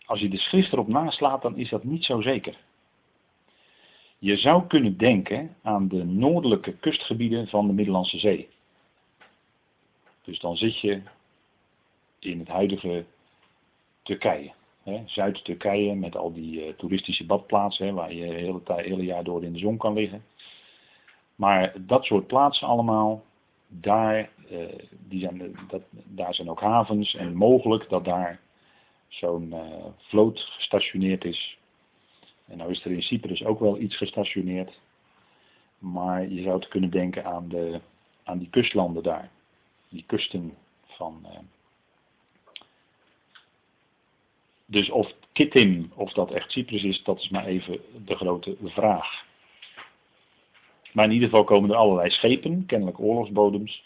als 0.04 0.20
je 0.20 0.28
de 0.28 0.38
schrift 0.38 0.72
erop 0.72 0.88
naslaat, 0.88 1.42
dan 1.42 1.56
is 1.56 1.68
dat 1.68 1.84
niet 1.84 2.04
zo 2.04 2.20
zeker. 2.20 2.56
Je 4.18 4.36
zou 4.36 4.66
kunnen 4.66 4.96
denken 4.96 5.56
aan 5.62 5.88
de 5.88 6.04
noordelijke 6.04 6.72
kustgebieden 6.72 7.48
van 7.48 7.66
de 7.66 7.72
Middellandse 7.72 8.18
Zee. 8.18 8.48
Dus 10.24 10.38
dan 10.40 10.56
zit 10.56 10.80
je 10.80 11.02
in 12.18 12.38
het 12.38 12.48
huidige 12.48 13.04
Turkije. 14.02 14.52
Zuid-Turkije 15.04 15.94
met 15.94 16.16
al 16.16 16.32
die 16.32 16.66
uh, 16.66 16.72
toeristische 16.72 17.26
badplaatsen 17.26 17.94
waar 17.94 18.12
je 18.12 18.24
het 18.24 18.68
hele, 18.68 18.82
hele 18.82 19.04
jaar 19.04 19.24
door 19.24 19.44
in 19.44 19.52
de 19.52 19.58
zon 19.58 19.76
kan 19.76 19.94
liggen. 19.94 20.24
Maar 21.34 21.72
dat 21.86 22.04
soort 22.04 22.26
plaatsen 22.26 22.68
allemaal, 22.68 23.24
daar, 23.80 24.30
die 25.08 25.20
zijn, 25.20 25.56
dat, 25.68 25.82
daar 25.90 26.34
zijn 26.34 26.50
ook 26.50 26.60
havens 26.60 27.14
en 27.14 27.34
mogelijk 27.34 27.88
dat 27.88 28.04
daar 28.04 28.40
zo'n 29.08 29.46
uh, 29.52 29.84
vloot 29.96 30.40
gestationeerd 30.40 31.24
is. 31.24 31.58
En 32.46 32.58
nou 32.58 32.70
is 32.70 32.84
er 32.84 32.90
in 32.90 33.02
Cyprus 33.02 33.44
ook 33.44 33.60
wel 33.60 33.78
iets 33.78 33.96
gestationeerd. 33.96 34.80
Maar 35.78 36.28
je 36.28 36.42
zou 36.42 36.54
het 36.54 36.68
kunnen 36.68 36.90
denken 36.90 37.24
aan, 37.24 37.48
de, 37.48 37.80
aan 38.22 38.38
die 38.38 38.50
kustlanden 38.50 39.02
daar. 39.02 39.30
Die 39.88 40.04
kusten 40.06 40.54
van, 40.86 41.26
Dus 44.72 44.90
of 44.90 45.12
Kittim, 45.32 45.92
of 45.94 46.12
dat 46.12 46.30
echt 46.30 46.50
Cyprus 46.50 46.82
is, 46.82 47.02
dat 47.02 47.18
is 47.18 47.28
maar 47.28 47.46
even 47.46 47.80
de 48.04 48.16
grote 48.16 48.56
vraag. 48.62 49.24
Maar 50.92 51.04
in 51.04 51.12
ieder 51.12 51.28
geval 51.28 51.44
komen 51.44 51.70
er 51.70 51.76
allerlei 51.76 52.10
schepen, 52.10 52.66
kennelijk 52.66 53.00
oorlogsbodems. 53.00 53.84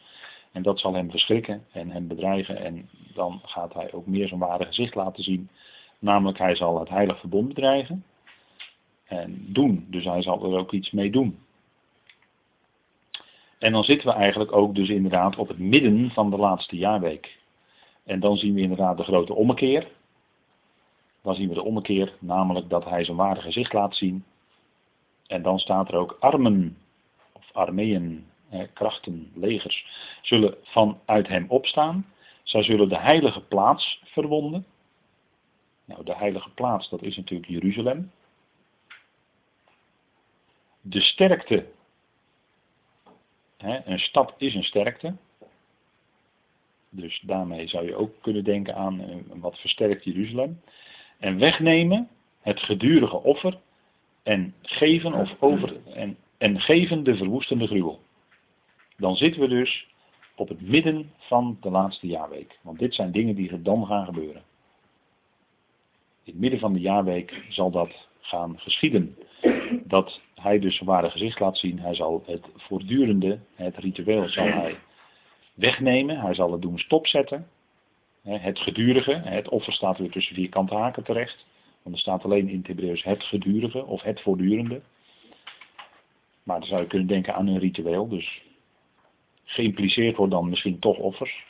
En 0.52 0.62
dat 0.62 0.80
zal 0.80 0.94
hem 0.94 1.10
verschrikken 1.10 1.64
en 1.72 1.90
hem 1.90 2.08
bedreigen. 2.08 2.56
En 2.56 2.88
dan 3.14 3.40
gaat 3.44 3.74
hij 3.74 3.92
ook 3.92 4.06
meer 4.06 4.28
zijn 4.28 4.40
ware 4.40 4.64
gezicht 4.64 4.94
laten 4.94 5.22
zien. 5.22 5.48
Namelijk, 5.98 6.38
hij 6.38 6.54
zal 6.54 6.78
het 6.78 6.88
heilig 6.88 7.20
verbond 7.20 7.48
bedreigen. 7.48 8.04
En 9.04 9.44
doen. 9.48 9.86
Dus 9.90 10.04
hij 10.04 10.22
zal 10.22 10.44
er 10.44 10.58
ook 10.58 10.72
iets 10.72 10.90
mee 10.90 11.10
doen. 11.10 11.38
En 13.58 13.72
dan 13.72 13.84
zitten 13.84 14.08
we 14.08 14.14
eigenlijk 14.14 14.52
ook 14.52 14.74
dus 14.74 14.88
inderdaad 14.88 15.36
op 15.36 15.48
het 15.48 15.58
midden 15.58 16.10
van 16.10 16.30
de 16.30 16.36
laatste 16.36 16.76
jaarweek. 16.76 17.38
En 18.04 18.20
dan 18.20 18.36
zien 18.36 18.54
we 18.54 18.60
inderdaad 18.60 18.96
de 18.96 19.04
grote 19.04 19.34
ommekeer 19.34 19.86
dan 21.26 21.34
zien 21.34 21.48
we 21.48 21.54
de 21.54 21.62
ommekeer, 21.62 22.14
namelijk 22.18 22.68
dat 22.68 22.84
hij 22.84 23.04
zijn 23.04 23.16
ware 23.16 23.40
gezicht 23.40 23.72
laat 23.72 23.96
zien. 23.96 24.24
En 25.26 25.42
dan 25.42 25.58
staat 25.58 25.88
er 25.88 25.94
ook 25.94 26.16
armen, 26.20 26.76
armeeën, 27.56 28.26
krachten, 28.72 29.30
legers, 29.34 29.86
zullen 30.22 30.54
vanuit 30.62 31.28
hem 31.28 31.46
opstaan. 31.48 32.06
Zij 32.42 32.62
zullen 32.62 32.88
de 32.88 32.98
heilige 32.98 33.40
plaats 33.40 34.02
verwonden. 34.04 34.66
Nou, 35.84 36.04
de 36.04 36.16
heilige 36.16 36.50
plaats, 36.50 36.88
dat 36.88 37.02
is 37.02 37.16
natuurlijk 37.16 37.50
Jeruzalem. 37.50 38.10
De 40.80 41.00
sterkte, 41.00 41.66
hè, 43.56 43.86
een 43.86 43.98
stad 43.98 44.34
is 44.38 44.54
een 44.54 44.64
sterkte. 44.64 45.14
Dus 46.90 47.20
daarmee 47.20 47.68
zou 47.68 47.86
je 47.86 47.94
ook 47.94 48.22
kunnen 48.22 48.44
denken 48.44 48.74
aan 48.74 49.00
een 49.00 49.40
wat 49.40 49.58
versterkt 49.58 50.04
Jeruzalem 50.04 50.60
en 51.18 51.38
wegnemen 51.38 52.08
het 52.40 52.60
gedurige 52.60 53.22
offer 53.22 53.58
en 54.22 54.54
geven 54.62 55.14
of 55.14 55.36
over 55.38 55.76
en, 55.86 56.16
en 56.38 56.60
geven 56.60 57.02
de 57.04 57.16
verwoestende 57.16 57.66
gruwel. 57.66 58.00
Dan 58.96 59.16
zitten 59.16 59.40
we 59.40 59.48
dus 59.48 59.86
op 60.34 60.48
het 60.48 60.60
midden 60.60 61.12
van 61.18 61.58
de 61.60 61.70
laatste 61.70 62.06
jaarweek. 62.06 62.58
Want 62.62 62.78
dit 62.78 62.94
zijn 62.94 63.12
dingen 63.12 63.34
die 63.34 63.62
dan 63.62 63.86
gaan 63.86 64.04
gebeuren. 64.04 64.42
In 66.24 66.32
het 66.32 66.40
midden 66.40 66.60
van 66.60 66.72
de 66.72 66.80
jaarweek 66.80 67.44
zal 67.48 67.70
dat 67.70 68.08
gaan 68.20 68.58
geschieden. 68.58 69.16
Dat 69.84 70.20
hij 70.34 70.58
dus 70.58 70.76
zijn 70.76 70.88
ware 70.88 71.10
gezicht 71.10 71.40
laat 71.40 71.58
zien. 71.58 71.78
Hij 71.78 71.94
zal 71.94 72.22
het 72.26 72.46
voortdurende, 72.56 73.38
het 73.54 73.76
ritueel 73.76 74.28
zal 74.28 74.46
hij 74.46 74.78
wegnemen, 75.54 76.20
hij 76.20 76.34
zal 76.34 76.52
het 76.52 76.62
doen 76.62 76.78
stopzetten. 76.78 77.48
Het 78.22 78.58
gedurige, 78.58 79.12
het 79.12 79.48
offer 79.48 79.72
staat 79.72 79.98
weer 79.98 80.10
tussen 80.10 80.34
vierkante 80.34 80.74
haken 80.74 81.04
terecht. 81.04 81.46
Want 81.82 81.94
er 81.94 82.00
staat 82.00 82.24
alleen 82.24 82.48
in 82.48 82.58
het 82.58 82.66
Hebreeuws 82.66 83.02
het 83.02 83.24
gedurige 83.24 83.84
of 83.84 84.02
het 84.02 84.20
voortdurende. 84.20 84.80
Maar 86.46 86.58
dan 86.58 86.68
zou 86.68 86.80
je 86.80 86.86
kunnen 86.86 87.08
denken 87.08 87.34
aan 87.34 87.46
een 87.46 87.58
ritueel. 87.58 88.08
Dus 88.08 88.42
geïmpliceerd 89.44 90.16
wordt 90.16 90.32
dan 90.32 90.48
misschien 90.48 90.78
toch 90.78 90.98
offers. 90.98 91.44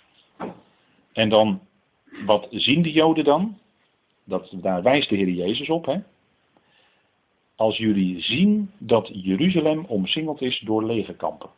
En 1.13 1.29
dan, 1.29 1.61
wat 2.25 2.47
zien 2.51 2.83
de 2.83 2.93
Joden 2.93 3.25
dan? 3.25 3.59
Dat, 4.25 4.53
daar 4.53 4.83
wijst 4.83 5.09
de 5.09 5.17
Heer 5.17 5.29
Jezus 5.29 5.69
op. 5.69 5.87
Hè? 5.87 5.99
Als 7.55 7.77
jullie 7.77 8.21
zien 8.21 8.71
dat 8.79 9.11
Jeruzalem 9.13 9.85
omsingeld 9.85 10.43
is 10.43 10.59
door 10.59 10.85
legerkampen. 10.85 11.51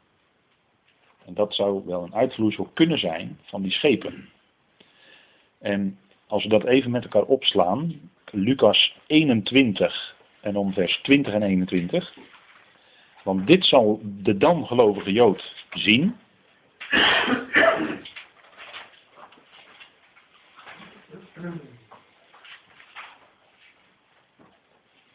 En 1.24 1.34
dat 1.34 1.54
zou 1.54 1.82
wel 1.86 2.02
een 2.02 2.14
uitvloeisel 2.14 2.64
kunnen 2.74 2.98
zijn 2.98 3.38
van 3.42 3.62
die 3.62 3.72
schepen. 3.72 4.28
En 5.58 5.98
als 6.26 6.42
we 6.42 6.48
dat 6.48 6.64
even 6.64 6.90
met 6.90 7.02
elkaar 7.02 7.24
opslaan, 7.24 8.10
Lucas 8.30 8.96
21 9.06 10.16
en 10.40 10.56
om 10.56 10.72
vers 10.72 11.00
20 11.02 11.32
en 11.32 11.42
21. 11.42 12.16
Want 13.22 13.46
dit 13.46 13.64
zal 13.64 14.00
de 14.02 14.36
dan 14.36 14.66
gelovige 14.66 15.12
Jood 15.12 15.54
zien. 15.70 16.16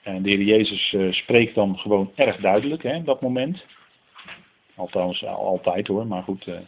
En 0.03 0.21
de 0.23 0.29
Heer 0.29 0.41
Jezus 0.41 0.91
uh, 0.93 1.11
spreekt 1.11 1.55
dan 1.55 1.77
gewoon 1.77 2.11
erg 2.15 2.37
duidelijk, 2.37 2.83
hè, 2.83 3.03
dat 3.03 3.21
moment. 3.21 3.65
Althans, 4.75 5.25
altijd 5.25 5.87
hoor, 5.87 6.07
maar 6.07 6.23
goed. 6.23 6.47
Uh, 6.47 6.59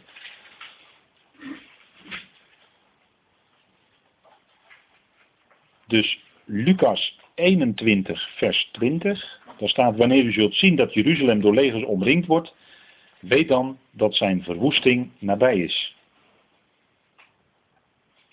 dus 5.86 6.20
Lucas 6.44 7.18
21, 7.34 8.36
vers 8.36 8.68
20. 8.72 9.44
Daar 9.58 9.68
staat, 9.68 9.96
wanneer 9.96 10.24
u 10.24 10.32
zult 10.32 10.54
zien 10.54 10.76
dat 10.76 10.94
Jeruzalem 10.94 11.40
door 11.40 11.54
legers 11.54 11.84
omringd 11.84 12.26
wordt, 12.26 12.54
weet 13.20 13.48
dan 13.48 13.78
dat 13.90 14.14
zijn 14.14 14.42
verwoesting 14.42 15.10
nabij 15.18 15.58
is. 15.58 15.96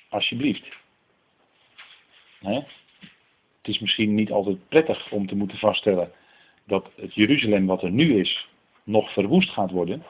Alsjeblieft. 0.09 0.67
Het 2.41 3.67
is 3.73 3.79
misschien 3.79 4.15
niet 4.15 4.31
altijd 4.31 4.67
prettig 4.67 5.11
om 5.11 5.27
te 5.27 5.35
moeten 5.35 5.57
vaststellen 5.57 6.11
dat 6.65 6.89
het 6.95 7.13
Jeruzalem 7.13 7.65
wat 7.65 7.83
er 7.83 7.91
nu 7.91 8.19
is, 8.19 8.47
nog 8.83 9.13
verwoest 9.13 9.49
gaat 9.49 9.71
worden. 9.71 10.03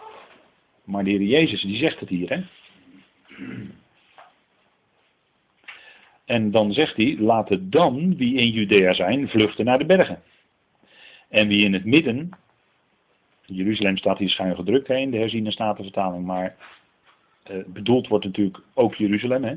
Maar 0.84 1.04
de 1.04 1.10
Heer 1.10 1.22
Jezus 1.22 1.62
die 1.62 1.78
zegt 1.78 2.00
het 2.00 2.10
hier. 2.10 2.30
Hè? 2.30 2.44
En 6.26 6.52
dan 6.52 6.74
zegt 6.74 6.96
hij, 6.96 7.18
laten 7.20 7.70
dan 7.70 8.16
wie 8.18 8.36
in 8.36 8.50
Judea 8.50 8.94
zijn 8.94 9.30
vluchten 9.30 9.66
naar 9.66 9.78
de 9.78 9.86
bergen. 9.86 10.24
En 11.34 11.48
wie 11.48 11.66
in 11.66 11.74
het 11.74 11.86
midden, 11.86 12.30
Jeruzalem 13.46 13.98
staat 13.98 14.18
hier 14.18 14.30
schuin 14.30 14.56
gedrukt 14.56 14.88
heen, 14.88 15.12
de 15.12 15.18
herziene 15.18 15.52
statenvertaling, 15.52 16.26
maar 16.26 16.56
eh, 17.44 17.58
bedoeld 17.66 18.08
wordt 18.08 18.26
natuurlijk 18.26 18.60
ook 18.74 18.96
Jeruzalem. 18.96 19.44
Hè? 19.44 19.56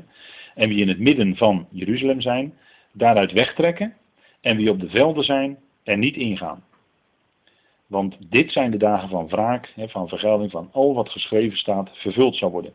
En 0.55 0.69
wie 0.69 0.81
in 0.81 0.87
het 0.87 0.99
midden 0.99 1.35
van 1.35 1.67
Jeruzalem 1.69 2.21
zijn, 2.21 2.53
daaruit 2.91 3.31
wegtrekken. 3.31 3.93
En 4.41 4.57
wie 4.57 4.69
op 4.69 4.79
de 4.79 4.89
velden 4.89 5.23
zijn, 5.23 5.57
er 5.83 5.97
niet 5.97 6.15
ingaan. 6.15 6.63
Want 7.87 8.17
dit 8.29 8.51
zijn 8.51 8.71
de 8.71 8.77
dagen 8.77 9.09
van 9.09 9.27
wraak, 9.27 9.71
hè, 9.75 9.89
van 9.89 10.07
vergelding 10.07 10.51
van 10.51 10.69
al 10.71 10.93
wat 10.93 11.09
geschreven 11.09 11.57
staat, 11.57 11.89
vervuld 11.93 12.35
zal 12.35 12.51
worden. 12.51 12.73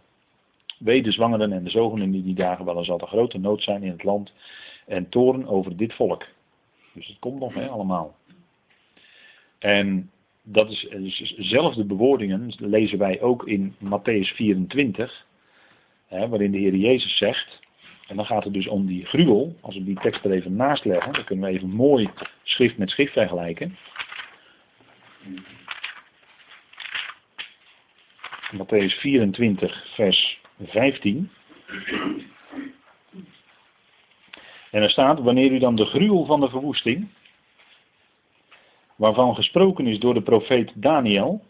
Wee 0.78 1.02
de 1.02 1.12
zwangeren 1.12 1.52
en 1.52 1.64
de 1.64 1.70
zogenen 1.70 2.14
in 2.14 2.22
die 2.22 2.34
dagen, 2.34 2.64
wel 2.64 2.78
er 2.78 2.84
zal 2.84 3.00
er 3.00 3.06
grote 3.06 3.38
nood 3.38 3.62
zijn 3.62 3.82
in 3.82 3.90
het 3.90 4.04
land 4.04 4.32
en 4.86 5.08
toren 5.08 5.46
over 5.46 5.76
dit 5.76 5.94
volk. 5.94 6.26
Dus 6.92 7.06
het 7.06 7.18
komt 7.18 7.40
nog 7.40 7.54
hè, 7.54 7.68
allemaal. 7.68 8.14
En 9.62 10.10
dat 10.42 10.70
is 10.70 11.34
dezelfde 11.36 11.84
bewoordingen 11.84 12.52
lezen 12.58 12.98
wij 12.98 13.20
ook 13.20 13.46
in 13.46 13.74
Matthäus 13.84 14.34
24, 14.34 15.26
hè, 16.06 16.28
waarin 16.28 16.50
de 16.50 16.58
Heer 16.58 16.74
Jezus 16.74 17.16
zegt, 17.16 17.60
en 18.08 18.16
dan 18.16 18.26
gaat 18.26 18.44
het 18.44 18.52
dus 18.52 18.66
om 18.66 18.86
die 18.86 19.04
gruwel, 19.04 19.56
als 19.60 19.74
we 19.74 19.84
die 19.84 20.00
tekst 20.00 20.24
er 20.24 20.30
even 20.30 20.56
naast 20.56 20.84
leggen, 20.84 21.12
dan 21.12 21.24
kunnen 21.24 21.48
we 21.48 21.56
even 21.56 21.70
mooi 21.70 22.08
schrift 22.42 22.78
met 22.78 22.90
schrift 22.90 23.12
vergelijken. 23.12 23.76
Matthäus 28.52 28.98
24, 28.98 29.86
vers 29.94 30.38
15. 30.62 31.30
En 34.70 34.82
er 34.82 34.90
staat, 34.90 35.20
wanneer 35.20 35.52
u 35.52 35.58
dan 35.58 35.76
de 35.76 35.86
gruwel 35.86 36.24
van 36.24 36.40
de 36.40 36.48
verwoesting, 36.48 37.08
waarvan 38.96 39.34
gesproken 39.34 39.86
is 39.86 39.98
door 39.98 40.14
de 40.14 40.22
profeet 40.22 40.72
Daniel, 40.74 41.42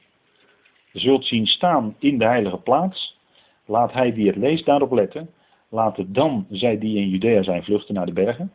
zult 0.92 1.24
zien 1.24 1.46
staan 1.46 1.94
in 1.98 2.18
de 2.18 2.24
heilige 2.24 2.56
plaats, 2.58 3.18
laat 3.66 3.92
hij 3.92 4.12
die 4.12 4.26
het 4.26 4.36
leest 4.36 4.64
daarop 4.64 4.92
letten, 4.92 5.30
laten 5.68 6.12
dan 6.12 6.46
zij 6.50 6.78
die 6.78 6.96
in 6.96 7.08
Judea 7.08 7.42
zijn 7.42 7.64
vluchten 7.64 7.94
naar 7.94 8.06
de 8.06 8.12
bergen. 8.12 8.52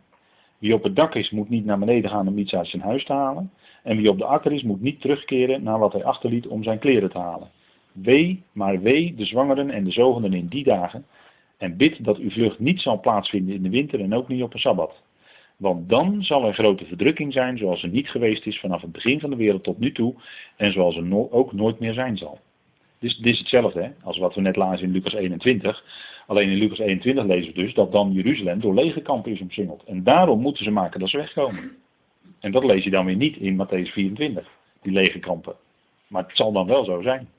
Wie 0.58 0.74
op 0.74 0.84
het 0.84 0.96
dak 0.96 1.16
is, 1.16 1.30
moet 1.30 1.50
niet 1.50 1.66
naar 1.66 1.80
beneden 1.80 2.10
gaan 2.10 2.28
om 2.28 2.38
iets 2.38 2.56
uit 2.56 2.68
zijn 2.68 2.82
huis 2.82 3.06
te 3.06 3.14
halen. 3.14 3.52
En 3.84 3.98
wie 3.98 4.10
op 4.10 4.18
de 4.18 4.26
akker 4.26 4.52
is, 4.52 4.64
moet 4.64 4.82
niet 4.82 5.02
terugkeren 5.02 5.64
naar 5.64 5.80
wat 5.80 5.94
hij 5.94 6.04
achterliet 6.04 6.48
om 6.48 6.64
zijn 6.64 6.80
kleren 6.80 7.10
te 7.10 7.18
halen. 7.18 7.50
Wee, 7.92 8.44
maar 8.52 8.82
wee 8.82 9.16
de 9.16 9.26
zwangeren 9.26 9.70
en 9.70 9.84
de 9.84 9.92
zogenden 9.92 10.34
in 10.34 10.48
die 10.48 10.64
dagen. 10.64 11.06
En 11.58 11.78
bid 11.78 12.04
dat 12.04 12.18
uw 12.18 12.30
vlucht 12.30 12.60
niet 12.60 12.82
zal 12.82 13.00
plaatsvinden 13.00 13.56
in 13.56 13.64
de 13.64 13.70
winter 13.70 14.00
en 14.00 14.14
ook 14.14 14.28
niet 14.28 14.44
op 14.44 14.54
een 14.54 14.60
sabbat. 14.60 15.02
Want 15.58 15.90
dan 15.90 16.24
zal 16.24 16.46
er 16.46 16.54
grote 16.54 16.86
verdrukking 16.86 17.34
zijn 17.34 17.58
zoals 17.58 17.84
er 17.84 17.90
niet 17.90 18.10
geweest 18.10 18.46
is 18.46 18.60
vanaf 18.60 18.82
het 18.82 18.92
begin 18.92 19.20
van 19.20 19.30
de 19.30 19.36
wereld 19.36 19.64
tot 19.64 19.80
nu 19.80 19.92
toe. 19.92 20.16
En 20.56 20.72
zoals 20.72 20.96
er 20.96 21.32
ook 21.32 21.54
nooit 21.54 21.80
meer 21.80 21.94
zijn 21.94 22.18
zal. 22.18 22.40
Is, 23.00 23.18
dit 23.18 23.34
is 23.34 23.40
hetzelfde 23.40 23.82
hè, 23.82 23.90
als 24.04 24.18
wat 24.18 24.36
we 24.36 24.42
net 24.42 24.56
lazen 24.56 24.86
in 24.86 24.92
Lucas 24.92 25.14
21. 25.14 25.84
Alleen 26.28 26.50
in 26.50 26.58
Lucas 26.58 26.80
21 26.80 27.26
lezen 27.26 27.54
we 27.54 27.62
dus 27.62 27.74
dat 27.74 27.92
dan 27.92 28.12
Jeruzalem 28.12 28.60
door 28.60 28.74
lege 28.74 29.02
kampen 29.02 29.32
is 29.32 29.42
omsingeld. 29.42 29.84
En 29.84 30.04
daarom 30.04 30.40
moeten 30.40 30.64
ze 30.64 30.72
maken 30.72 31.00
dat 31.00 31.10
ze 31.10 31.18
wegkomen. 31.18 31.72
En 32.40 32.52
dat 32.52 32.64
lees 32.64 32.84
je 32.84 32.90
dan 32.90 33.06
weer 33.06 33.16
niet 33.16 33.38
in 33.38 33.66
Matthäus 33.66 33.92
24, 33.92 34.48
die 34.82 34.92
lege 34.92 35.20
kampen. 35.20 35.56
Maar 36.08 36.24
het 36.24 36.38
zal 36.38 36.52
dan 36.52 36.68
wel 36.68 36.86
zo 36.86 37.02
zijn. 37.02 37.30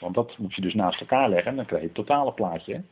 Want 0.00 0.14
dat 0.14 0.38
moet 0.38 0.54
je 0.54 0.60
dus 0.60 0.74
naast 0.74 1.00
elkaar 1.00 1.28
leggen 1.28 1.50
en 1.50 1.56
dan 1.56 1.66
krijg 1.66 1.80
je 1.80 1.86
het 1.86 1.96
totale 1.96 2.32
plaatje. 2.32 2.82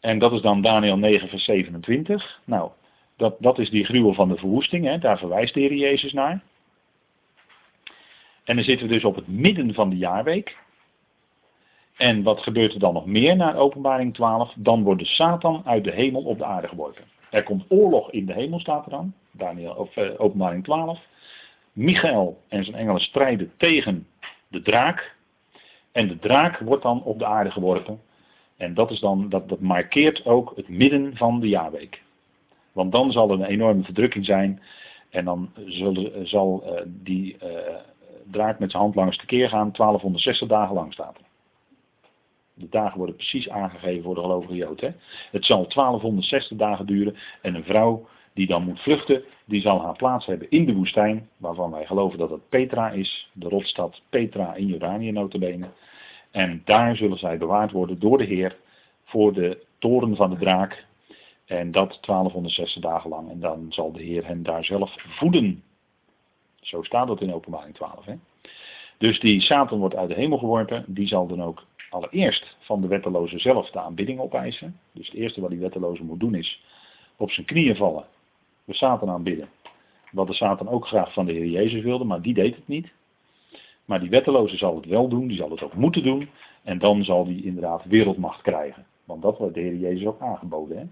En 0.00 0.18
dat 0.18 0.32
is 0.32 0.40
dan 0.40 0.62
Daniel 0.62 0.98
9, 0.98 1.28
vers 1.28 1.44
27. 1.44 2.40
Nou, 2.44 2.70
dat, 3.16 3.36
dat 3.38 3.58
is 3.58 3.70
die 3.70 3.84
gruwel 3.84 4.14
van 4.14 4.28
de 4.28 4.36
verwoesting. 4.36 4.84
Hè? 4.84 4.98
Daar 4.98 5.18
verwijst 5.18 5.54
de 5.54 5.60
Heer 5.60 5.74
Jezus 5.74 6.12
naar. 6.12 6.42
En 8.44 8.56
dan 8.56 8.64
zitten 8.64 8.86
we 8.86 8.92
dus 8.92 9.04
op 9.04 9.14
het 9.14 9.28
midden 9.28 9.74
van 9.74 9.90
de 9.90 9.96
jaarweek. 9.96 10.56
En 11.96 12.22
wat 12.22 12.40
gebeurt 12.40 12.72
er 12.74 12.80
dan 12.80 12.94
nog 12.94 13.06
meer 13.06 13.36
na 13.36 13.54
openbaring 13.54 14.14
12? 14.14 14.52
Dan 14.56 14.82
wordt 14.82 15.00
de 15.00 15.06
Satan 15.06 15.62
uit 15.64 15.84
de 15.84 15.92
hemel 15.92 16.22
op 16.22 16.38
de 16.38 16.44
aarde 16.44 16.68
geworpen. 16.68 17.04
Er 17.30 17.42
komt 17.42 17.64
oorlog 17.68 18.10
in 18.10 18.26
de 18.26 18.32
hemel, 18.32 18.60
staat 18.60 18.84
er 18.84 18.90
dan. 18.90 19.12
Daniel, 19.30 19.72
of, 19.72 19.96
uh, 19.96 20.10
openbaring 20.16 20.64
12. 20.64 21.00
Michael 21.72 22.42
en 22.48 22.64
zijn 22.64 22.76
engelen 22.76 23.00
strijden 23.00 23.52
tegen 23.56 24.06
de 24.48 24.62
draak. 24.62 25.16
En 25.92 26.08
de 26.08 26.18
draak 26.18 26.58
wordt 26.58 26.82
dan 26.82 27.02
op 27.02 27.18
de 27.18 27.26
aarde 27.26 27.50
geworpen. 27.50 28.00
En 28.58 28.74
dat, 28.74 28.90
is 28.90 29.00
dan, 29.00 29.28
dat, 29.28 29.48
dat 29.48 29.60
markeert 29.60 30.26
ook 30.26 30.52
het 30.56 30.68
midden 30.68 31.16
van 31.16 31.40
de 31.40 31.48
jaarweek. 31.48 32.02
Want 32.72 32.92
dan 32.92 33.12
zal 33.12 33.30
er 33.30 33.34
een 33.34 33.44
enorme 33.44 33.82
verdrukking 33.82 34.24
zijn. 34.24 34.62
En 35.10 35.24
dan 35.24 35.50
zullen, 35.66 36.28
zal 36.28 36.62
uh, 36.64 36.80
die 36.86 37.36
uh, 37.42 37.48
draak 38.30 38.58
met 38.58 38.70
zijn 38.70 38.82
hand 38.82 38.94
langs 38.94 39.18
de 39.18 39.26
keer 39.26 39.48
gaan. 39.48 39.72
1260 39.72 40.48
dagen 40.48 40.74
lang 40.74 40.92
staat. 40.92 41.18
De 42.54 42.68
dagen 42.70 42.98
worden 42.98 43.16
precies 43.16 43.48
aangegeven 43.48 44.02
voor 44.02 44.14
de 44.14 44.20
gelovige 44.20 44.54
Jood. 44.54 44.80
Hè? 44.80 44.90
Het 45.30 45.44
zal 45.44 45.68
1260 45.68 46.56
dagen 46.56 46.86
duren 46.86 47.16
en 47.42 47.54
een 47.54 47.64
vrouw 47.64 48.08
die 48.34 48.46
dan 48.46 48.64
moet 48.64 48.80
vluchten, 48.80 49.24
die 49.44 49.60
zal 49.60 49.82
haar 49.82 49.96
plaats 49.96 50.26
hebben 50.26 50.50
in 50.50 50.66
de 50.66 50.74
woestijn, 50.74 51.28
waarvan 51.36 51.70
wij 51.70 51.86
geloven 51.86 52.18
dat 52.18 52.30
het 52.30 52.48
Petra 52.48 52.90
is, 52.90 53.30
de 53.32 53.48
rotstad 53.48 54.00
Petra 54.08 54.54
in 54.54 54.66
Jordanië 54.66 55.12
notabene. 55.12 55.68
En 56.30 56.62
daar 56.64 56.96
zullen 56.96 57.18
zij 57.18 57.38
bewaard 57.38 57.72
worden 57.72 57.98
door 57.98 58.18
de 58.18 58.24
Heer 58.24 58.56
voor 59.04 59.32
de 59.32 59.64
toren 59.78 60.16
van 60.16 60.30
de 60.30 60.36
draak. 60.36 60.86
En 61.46 61.72
dat 61.72 61.98
1260 62.00 62.82
dagen 62.82 63.10
lang. 63.10 63.30
En 63.30 63.40
dan 63.40 63.66
zal 63.68 63.92
de 63.92 64.02
Heer 64.02 64.26
hen 64.26 64.42
daar 64.42 64.64
zelf 64.64 64.94
voeden. 64.98 65.62
Zo 66.60 66.82
staat 66.82 67.06
dat 67.06 67.20
in 67.20 67.34
openbaring 67.34 67.74
12. 67.74 68.04
Hè? 68.04 68.14
Dus 68.98 69.20
die 69.20 69.40
Satan 69.40 69.78
wordt 69.78 69.94
uit 69.94 70.08
de 70.08 70.14
hemel 70.14 70.38
geworpen. 70.38 70.84
Die 70.86 71.06
zal 71.06 71.26
dan 71.26 71.42
ook 71.42 71.64
allereerst 71.90 72.56
van 72.58 72.80
de 72.80 72.86
wetteloze 72.86 73.38
zelf 73.38 73.70
de 73.70 73.80
aanbidding 73.80 74.20
opeisen. 74.20 74.80
Dus 74.92 75.06
het 75.06 75.16
eerste 75.16 75.40
wat 75.40 75.50
die 75.50 75.58
wetteloze 75.58 76.04
moet 76.04 76.20
doen 76.20 76.34
is 76.34 76.62
op 77.16 77.30
zijn 77.30 77.46
knieën 77.46 77.76
vallen. 77.76 78.04
De 78.64 78.74
Satan 78.74 79.10
aanbidden. 79.10 79.48
Wat 80.10 80.26
de 80.26 80.34
Satan 80.34 80.68
ook 80.68 80.86
graag 80.86 81.12
van 81.12 81.26
de 81.26 81.32
Heer 81.32 81.46
Jezus 81.46 81.82
wilde, 81.82 82.04
maar 82.04 82.22
die 82.22 82.34
deed 82.34 82.56
het 82.56 82.68
niet. 82.68 82.92
Maar 83.88 84.00
die 84.00 84.10
wetteloze 84.10 84.56
zal 84.56 84.76
het 84.76 84.86
wel 84.86 85.08
doen, 85.08 85.26
die 85.26 85.36
zal 85.36 85.50
het 85.50 85.62
ook 85.62 85.74
moeten 85.74 86.02
doen. 86.02 86.28
En 86.62 86.78
dan 86.78 87.04
zal 87.04 87.24
die 87.24 87.44
inderdaad 87.44 87.84
wereldmacht 87.84 88.42
krijgen. 88.42 88.86
Want 89.04 89.22
dat 89.22 89.38
wordt 89.38 89.54
de 89.54 89.60
Heer 89.60 89.76
Jezus 89.76 90.06
ook 90.06 90.20
aangeboden. 90.20 90.78
Hè? 90.78 90.84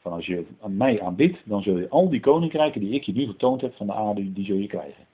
Van 0.00 0.12
als 0.12 0.26
je 0.26 0.46
aan 0.60 0.76
mij 0.76 1.00
aanbidt, 1.00 1.38
dan 1.44 1.62
zul 1.62 1.78
je 1.78 1.88
al 1.88 2.08
die 2.08 2.20
koninkrijken 2.20 2.80
die 2.80 2.90
ik 2.90 3.02
je 3.02 3.12
nu 3.12 3.26
getoond 3.26 3.60
heb 3.60 3.74
van 3.74 3.86
de 3.86 3.92
aarde, 3.92 4.32
die 4.32 4.44
zul 4.44 4.56
je 4.56 4.66
krijgen. 4.66 5.04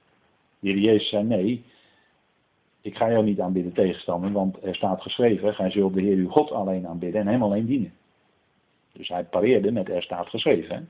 De 0.59 0.69
Heer 0.69 0.79
Jezus 0.79 1.09
zei 1.09 1.25
nee, 1.25 1.65
ik 2.81 2.97
ga 2.97 3.11
jou 3.11 3.25
niet 3.25 3.41
aanbidden 3.41 3.73
tegenstander, 3.73 4.33
want 4.33 4.63
er 4.63 4.75
staat 4.75 5.03
geschreven, 5.03 5.55
gij 5.55 5.71
zult 5.71 5.95
de 5.95 6.03
Heer 6.03 6.17
uw 6.17 6.29
God 6.29 6.51
alleen 6.53 6.87
aanbidden 6.87 7.21
en 7.21 7.27
hem 7.27 7.43
alleen 7.43 7.67
dienen. 7.67 7.93
Dus 8.93 9.09
hij 9.09 9.25
pareerde 9.25 9.73
met 9.73 9.89
er 9.89 10.03
staat 10.03 10.29
geschreven. 10.29 10.77
Hè? 10.77 10.83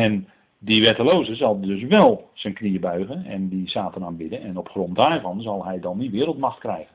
En 0.00 0.28
die 0.64 0.82
wetteloze 0.82 1.34
zal 1.34 1.60
dus 1.60 1.82
wel 1.82 2.30
zijn 2.32 2.54
knieën 2.54 2.80
buigen 2.80 3.24
en 3.24 3.48
die 3.48 3.68
Satan 3.68 4.04
aanbidden. 4.04 4.40
En 4.40 4.56
op 4.56 4.68
grond 4.68 4.96
daarvan 4.96 5.40
zal 5.40 5.64
hij 5.64 5.80
dan 5.80 5.98
die 5.98 6.10
wereldmacht 6.10 6.58
krijgen. 6.58 6.94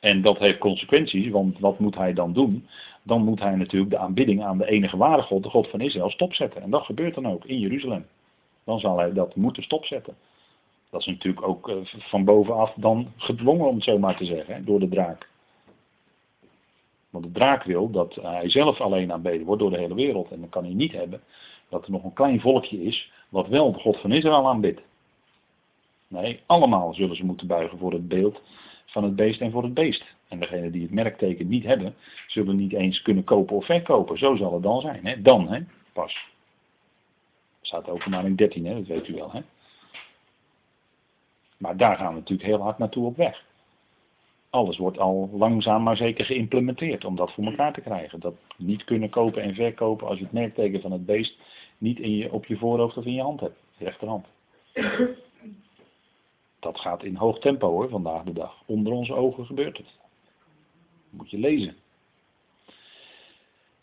En 0.00 0.22
dat 0.22 0.38
heeft 0.38 0.58
consequenties, 0.58 1.28
want 1.28 1.58
wat 1.58 1.78
moet 1.78 1.94
hij 1.94 2.12
dan 2.12 2.32
doen? 2.32 2.66
Dan 3.02 3.24
moet 3.24 3.40
hij 3.40 3.54
natuurlijk 3.56 3.90
de 3.90 3.98
aanbidding 3.98 4.42
aan 4.42 4.58
de 4.58 4.66
enige 4.66 4.96
ware 4.96 5.22
God, 5.22 5.42
de 5.42 5.48
God 5.48 5.68
van 5.68 5.80
Israël, 5.80 6.10
stopzetten. 6.10 6.62
En 6.62 6.70
dat 6.70 6.84
gebeurt 6.84 7.14
dan 7.14 7.26
ook 7.26 7.44
in 7.44 7.58
Jeruzalem. 7.58 8.06
Dan 8.64 8.80
zal 8.80 8.98
hij 8.98 9.12
dat 9.12 9.36
moeten 9.36 9.62
stopzetten. 9.62 10.14
Dat 10.90 11.00
is 11.00 11.06
natuurlijk 11.06 11.46
ook 11.46 11.68
eh, 11.68 11.76
van 11.84 12.24
bovenaf 12.24 12.72
dan 12.76 13.12
gedwongen, 13.16 13.66
om 13.66 13.74
het 13.74 13.84
zo 13.84 13.98
maar 13.98 14.16
te 14.16 14.24
zeggen, 14.24 14.64
door 14.64 14.80
de 14.80 14.88
draak. 14.88 15.28
Want 17.10 17.24
de 17.24 17.30
draak 17.30 17.62
wil 17.62 17.90
dat 17.90 18.14
hij 18.14 18.50
zelf 18.50 18.80
alleen 18.80 19.12
aanbeden 19.12 19.46
wordt 19.46 19.60
door 19.60 19.70
de 19.70 19.78
hele 19.78 19.94
wereld. 19.94 20.30
En 20.30 20.40
dan 20.40 20.48
kan 20.48 20.64
hij 20.64 20.74
niet 20.74 20.92
hebben 20.92 21.20
dat 21.68 21.84
er 21.84 21.90
nog 21.90 22.04
een 22.04 22.12
klein 22.12 22.40
volkje 22.40 22.82
is 22.82 23.12
wat 23.28 23.48
wel 23.48 23.72
de 23.72 23.78
God 23.78 24.00
van 24.00 24.12
Israël 24.12 24.48
aanbidt. 24.48 24.80
Nee, 26.08 26.40
allemaal 26.46 26.94
zullen 26.94 27.16
ze 27.16 27.24
moeten 27.24 27.46
buigen 27.46 27.78
voor 27.78 27.92
het 27.92 28.08
beeld 28.08 28.42
van 28.86 29.04
het 29.04 29.16
beest 29.16 29.40
en 29.40 29.50
voor 29.50 29.62
het 29.62 29.74
beest. 29.74 30.04
En 30.28 30.40
degenen 30.40 30.72
die 30.72 30.82
het 30.82 30.90
merkteken 30.90 31.48
niet 31.48 31.64
hebben, 31.64 31.94
zullen 32.26 32.56
niet 32.56 32.72
eens 32.72 33.02
kunnen 33.02 33.24
kopen 33.24 33.56
of 33.56 33.64
verkopen. 33.64 34.18
Zo 34.18 34.36
zal 34.36 34.52
het 34.52 34.62
dan 34.62 34.80
zijn. 34.80 35.06
Hè? 35.06 35.22
Dan, 35.22 35.48
hè? 35.48 35.60
pas. 35.92 36.28
Dat 37.58 37.66
staat 37.66 37.88
openbaring 37.88 38.36
13, 38.36 38.66
hè? 38.66 38.74
dat 38.74 38.86
weet 38.86 39.08
u 39.08 39.14
wel. 39.14 39.32
Hè? 39.32 39.40
Maar 41.56 41.76
daar 41.76 41.96
gaan 41.96 42.14
we 42.14 42.18
natuurlijk 42.18 42.48
heel 42.48 42.62
hard 42.62 42.78
naartoe 42.78 43.06
op 43.06 43.16
weg 43.16 43.48
alles 44.50 44.76
wordt 44.76 44.98
al 44.98 45.30
langzaam 45.32 45.82
maar 45.82 45.96
zeker 45.96 46.24
geïmplementeerd 46.24 47.04
om 47.04 47.16
dat 47.16 47.32
voor 47.32 47.44
elkaar 47.44 47.72
te 47.72 47.80
krijgen. 47.80 48.20
Dat 48.20 48.34
niet 48.56 48.84
kunnen 48.84 49.10
kopen 49.10 49.42
en 49.42 49.54
verkopen 49.54 50.06
als 50.06 50.18
je 50.18 50.24
het 50.24 50.32
merkteken 50.32 50.80
van 50.80 50.92
het 50.92 51.06
beest 51.06 51.38
niet 51.78 51.98
in 51.98 52.16
je, 52.16 52.32
op 52.32 52.46
je 52.46 52.56
voorhoofd 52.56 52.96
of 52.96 53.04
in 53.04 53.14
je 53.14 53.22
hand 53.22 53.40
hebt, 53.40 53.58
rechterhand. 53.78 54.26
Dat 56.60 56.80
gaat 56.80 57.02
in 57.04 57.14
hoog 57.14 57.38
tempo 57.38 57.68
hoor, 57.68 57.88
vandaag 57.88 58.22
de 58.22 58.32
dag. 58.32 58.62
Onder 58.66 58.92
onze 58.92 59.14
ogen 59.14 59.46
gebeurt 59.46 59.76
het. 59.76 59.86
Moet 61.10 61.30
je 61.30 61.38
lezen. 61.38 61.76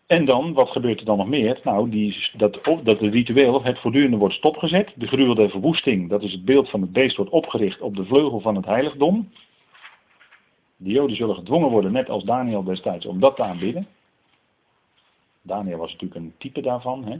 En 0.07 0.25
dan, 0.25 0.53
wat 0.53 0.69
gebeurt 0.69 0.99
er 0.99 1.05
dan 1.05 1.17
nog 1.17 1.27
meer? 1.27 1.59
Nou, 1.63 1.89
die, 1.89 2.29
dat, 2.33 2.59
dat 2.63 2.99
het 2.99 3.13
ritueel, 3.13 3.63
het 3.63 3.79
voortdurende 3.79 4.17
wordt 4.17 4.35
stopgezet. 4.35 4.93
De 4.95 5.07
gruwelde 5.07 5.49
verwoesting, 5.49 6.09
dat 6.09 6.23
is 6.23 6.31
het 6.31 6.45
beeld 6.45 6.69
van 6.69 6.81
het 6.81 6.91
beest, 6.93 7.15
wordt 7.15 7.31
opgericht 7.31 7.81
op 7.81 7.95
de 7.95 8.05
vleugel 8.05 8.39
van 8.39 8.55
het 8.55 8.65
heiligdom. 8.65 9.29
De 10.77 10.89
Joden 10.89 11.15
zullen 11.15 11.35
gedwongen 11.35 11.69
worden, 11.69 11.91
net 11.91 12.09
als 12.09 12.23
Daniel 12.23 12.63
destijds, 12.63 13.05
om 13.05 13.19
dat 13.19 13.35
te 13.35 13.43
aanbidden. 13.43 13.87
Daniel 15.41 15.77
was 15.77 15.91
natuurlijk 15.91 16.19
een 16.21 16.33
type 16.37 16.61
daarvan. 16.61 17.05
Hè? 17.05 17.19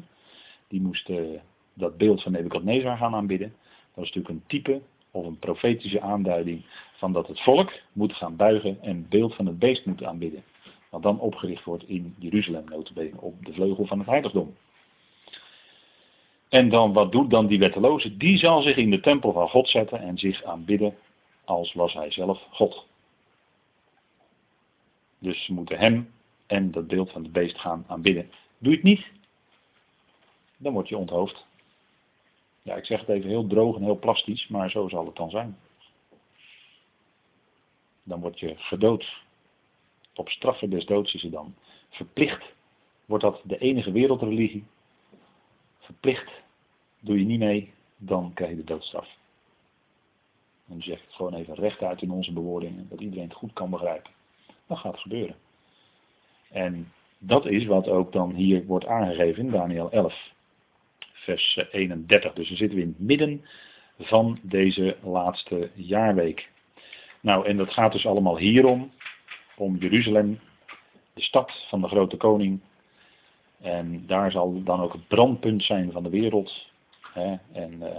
Die 0.67 0.81
moest 0.81 1.09
uh, 1.09 1.39
dat 1.73 1.97
beeld 1.97 2.21
van 2.21 2.31
Nebuchadnezzar 2.31 2.97
gaan 2.97 3.15
aanbidden. 3.15 3.47
Dat 3.47 4.05
was 4.05 4.05
natuurlijk 4.13 4.29
een 4.29 4.43
type 4.47 4.81
of 5.11 5.25
een 5.25 5.39
profetische 5.39 6.01
aanduiding 6.01 6.65
van 6.93 7.13
dat 7.13 7.27
het 7.27 7.41
volk 7.41 7.71
moet 7.93 8.13
gaan 8.13 8.35
buigen 8.35 8.81
en 8.81 8.95
het 8.95 9.09
beeld 9.09 9.35
van 9.35 9.45
het 9.45 9.59
beest 9.59 9.85
moet 9.85 10.03
aanbidden. 10.03 10.43
Wat 10.89 11.03
dan 11.03 11.19
opgericht 11.19 11.63
wordt 11.63 11.87
in 11.87 12.15
Jeruzalem, 12.17 12.65
notabene, 12.69 13.21
op 13.21 13.45
de 13.45 13.53
vleugel 13.53 13.85
van 13.85 13.99
het 13.99 14.07
heiligdom. 14.07 14.55
En 16.49 16.69
dan, 16.69 16.93
wat 16.93 17.11
doet 17.11 17.29
dan 17.29 17.47
die 17.47 17.59
wetteloze? 17.59 18.17
Die 18.17 18.37
zal 18.37 18.61
zich 18.61 18.75
in 18.75 18.89
de 18.89 18.99
tempel 18.99 19.31
van 19.31 19.49
God 19.49 19.69
zetten 19.69 19.99
en 19.99 20.17
zich 20.17 20.43
aanbidden 20.43 20.95
als 21.45 21.73
was 21.73 21.93
hij 21.93 22.11
zelf 22.11 22.47
God. 22.51 22.85
Dus 25.19 25.45
ze 25.45 25.53
moeten 25.53 25.77
hem 25.77 26.13
en 26.45 26.71
dat 26.71 26.87
beeld 26.87 27.11
van 27.11 27.23
het 27.23 27.31
beest 27.31 27.59
gaan 27.59 27.85
aanbidden. 27.87 28.31
Doe 28.57 28.71
je 28.71 28.77
het 28.77 28.85
niet, 28.85 29.05
dan 30.57 30.73
word 30.73 30.89
je 30.89 30.97
onthoofd. 30.97 31.45
Ja, 32.61 32.75
ik 32.75 32.85
zeg 32.85 32.99
het 32.99 33.09
even 33.09 33.29
heel 33.29 33.47
droog 33.47 33.75
en 33.75 33.83
heel 33.83 33.99
plastisch, 33.99 34.47
maar 34.47 34.69
zo 34.69 34.87
zal 34.87 35.05
het 35.05 35.15
dan 35.15 35.29
zijn. 35.29 35.57
Dan 38.03 38.19
word 38.19 38.39
je 38.39 38.55
gedood. 38.57 39.21
Op 40.13 40.29
straffen 40.29 40.69
des 40.69 40.85
doods 40.85 41.13
is 41.13 41.21
je 41.21 41.29
dan. 41.29 41.55
Verplicht 41.89 42.43
wordt 43.05 43.23
dat 43.23 43.41
de 43.43 43.57
enige 43.57 43.91
wereldreligie. 43.91 44.65
Verplicht 45.79 46.31
doe 46.99 47.19
je 47.19 47.25
niet 47.25 47.39
mee, 47.39 47.73
dan 47.97 48.33
krijg 48.33 48.49
je 48.49 48.57
de 48.57 48.63
doodstraf. 48.63 49.07
En 50.65 50.73
dan 50.73 50.81
zeg 50.81 50.97
ik 50.97 51.03
het 51.03 51.13
gewoon 51.13 51.33
even 51.33 51.55
rechtuit 51.55 52.01
in 52.01 52.11
onze 52.11 52.33
bewoordingen, 52.33 52.87
dat 52.89 52.99
iedereen 52.99 53.27
het 53.27 53.37
goed 53.37 53.53
kan 53.53 53.69
begrijpen. 53.69 54.11
Dat 54.67 54.77
gaat 54.77 54.99
gebeuren. 54.99 55.35
En 56.49 56.91
dat 57.17 57.45
is 57.45 57.65
wat 57.65 57.87
ook 57.87 58.11
dan 58.11 58.33
hier 58.33 58.65
wordt 58.65 58.85
aangegeven 58.85 59.43
in 59.43 59.51
Daniel 59.51 59.91
11, 59.91 60.31
vers 61.13 61.65
31. 61.71 62.33
Dus 62.33 62.47
dan 62.47 62.57
zitten 62.57 62.77
we 62.77 62.83
in 62.83 62.95
het 62.97 63.07
midden 63.07 63.45
van 63.99 64.39
deze 64.41 64.97
laatste 65.03 65.69
jaarweek. 65.73 66.49
Nou, 67.21 67.47
en 67.47 67.57
dat 67.57 67.73
gaat 67.73 67.91
dus 67.91 68.05
allemaal 68.05 68.37
hierom, 68.37 68.91
om 69.55 69.75
Jeruzalem, 69.75 70.39
de 71.13 71.21
stad 71.21 71.65
van 71.69 71.81
de 71.81 71.87
grote 71.87 72.17
koning. 72.17 72.59
En 73.61 74.03
daar 74.07 74.31
zal 74.31 74.63
dan 74.63 74.81
ook 74.81 74.93
het 74.93 75.07
brandpunt 75.07 75.63
zijn 75.63 75.91
van 75.91 76.03
de 76.03 76.09
wereld. 76.09 76.67
Hè? 77.13 77.35
En 77.51 77.73
uh, 77.81 77.89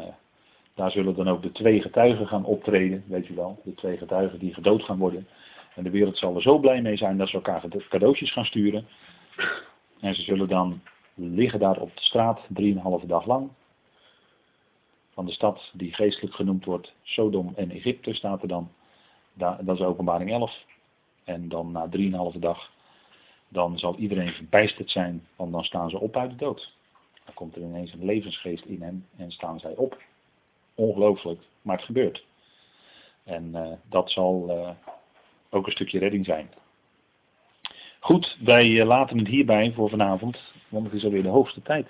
daar 0.74 0.90
zullen 0.90 1.14
dan 1.14 1.28
ook 1.28 1.42
de 1.42 1.52
twee 1.52 1.82
getuigen 1.82 2.26
gaan 2.26 2.44
optreden, 2.44 3.04
weet 3.06 3.28
u 3.28 3.34
wel. 3.34 3.60
De 3.64 3.74
twee 3.74 3.96
getuigen 3.96 4.38
die 4.38 4.54
gedood 4.54 4.82
gaan 4.82 4.98
worden. 4.98 5.28
En 5.78 5.84
de 5.84 5.90
wereld 5.90 6.18
zal 6.18 6.34
er 6.34 6.42
zo 6.42 6.58
blij 6.58 6.82
mee 6.82 6.96
zijn 6.96 7.16
dat 7.16 7.28
ze 7.28 7.34
elkaar 7.34 7.64
cadeautjes 7.88 8.32
gaan 8.32 8.44
sturen. 8.44 8.86
En 10.00 10.14
ze 10.14 10.22
zullen 10.22 10.48
dan 10.48 10.80
liggen 11.14 11.58
daar 11.58 11.80
op 11.80 11.96
de 11.96 12.02
straat 12.02 12.40
drieënhalve 12.48 13.06
dag 13.06 13.26
lang. 13.26 13.50
Van 15.12 15.26
de 15.26 15.32
stad 15.32 15.70
die 15.72 15.94
geestelijk 15.94 16.34
genoemd 16.34 16.64
wordt 16.64 16.94
Sodom 17.02 17.52
en 17.56 17.70
Egypte 17.70 18.14
staat 18.14 18.42
er 18.42 18.48
dan. 18.48 18.70
Dat 19.34 19.74
is 19.78 19.80
openbaring 19.80 20.30
11. 20.30 20.64
En 21.24 21.48
dan 21.48 21.72
na 21.72 21.88
drieënhalve 21.88 22.38
dag, 22.38 22.70
dan 23.48 23.78
zal 23.78 23.96
iedereen 23.96 24.32
verbijsterd 24.32 24.90
zijn, 24.90 25.26
want 25.36 25.52
dan 25.52 25.64
staan 25.64 25.90
ze 25.90 25.98
op 25.98 26.16
uit 26.16 26.30
de 26.30 26.36
dood. 26.36 26.72
Dan 27.24 27.34
komt 27.34 27.56
er 27.56 27.62
ineens 27.62 27.92
een 27.92 28.04
levensgeest 28.04 28.64
in 28.64 28.82
hen 28.82 29.06
en 29.16 29.32
staan 29.32 29.60
zij 29.60 29.74
op. 29.76 30.02
Ongelooflijk, 30.74 31.42
maar 31.62 31.76
het 31.76 31.86
gebeurt. 31.86 32.24
En 33.24 33.44
uh, 33.54 33.72
dat 33.88 34.10
zal 34.10 34.46
uh, 34.50 34.70
ook 35.50 35.66
een 35.66 35.72
stukje 35.72 35.98
redding 35.98 36.24
zijn. 36.24 36.50
Goed, 38.00 38.36
wij 38.44 38.80
eh, 38.80 38.86
laten 38.86 39.18
het 39.18 39.28
hierbij 39.28 39.72
voor 39.72 39.90
vanavond, 39.90 40.38
want 40.68 40.84
het 40.84 40.94
is 40.94 41.04
alweer 41.04 41.22
de 41.22 41.28
hoogste 41.28 41.62
tijd. 41.62 41.88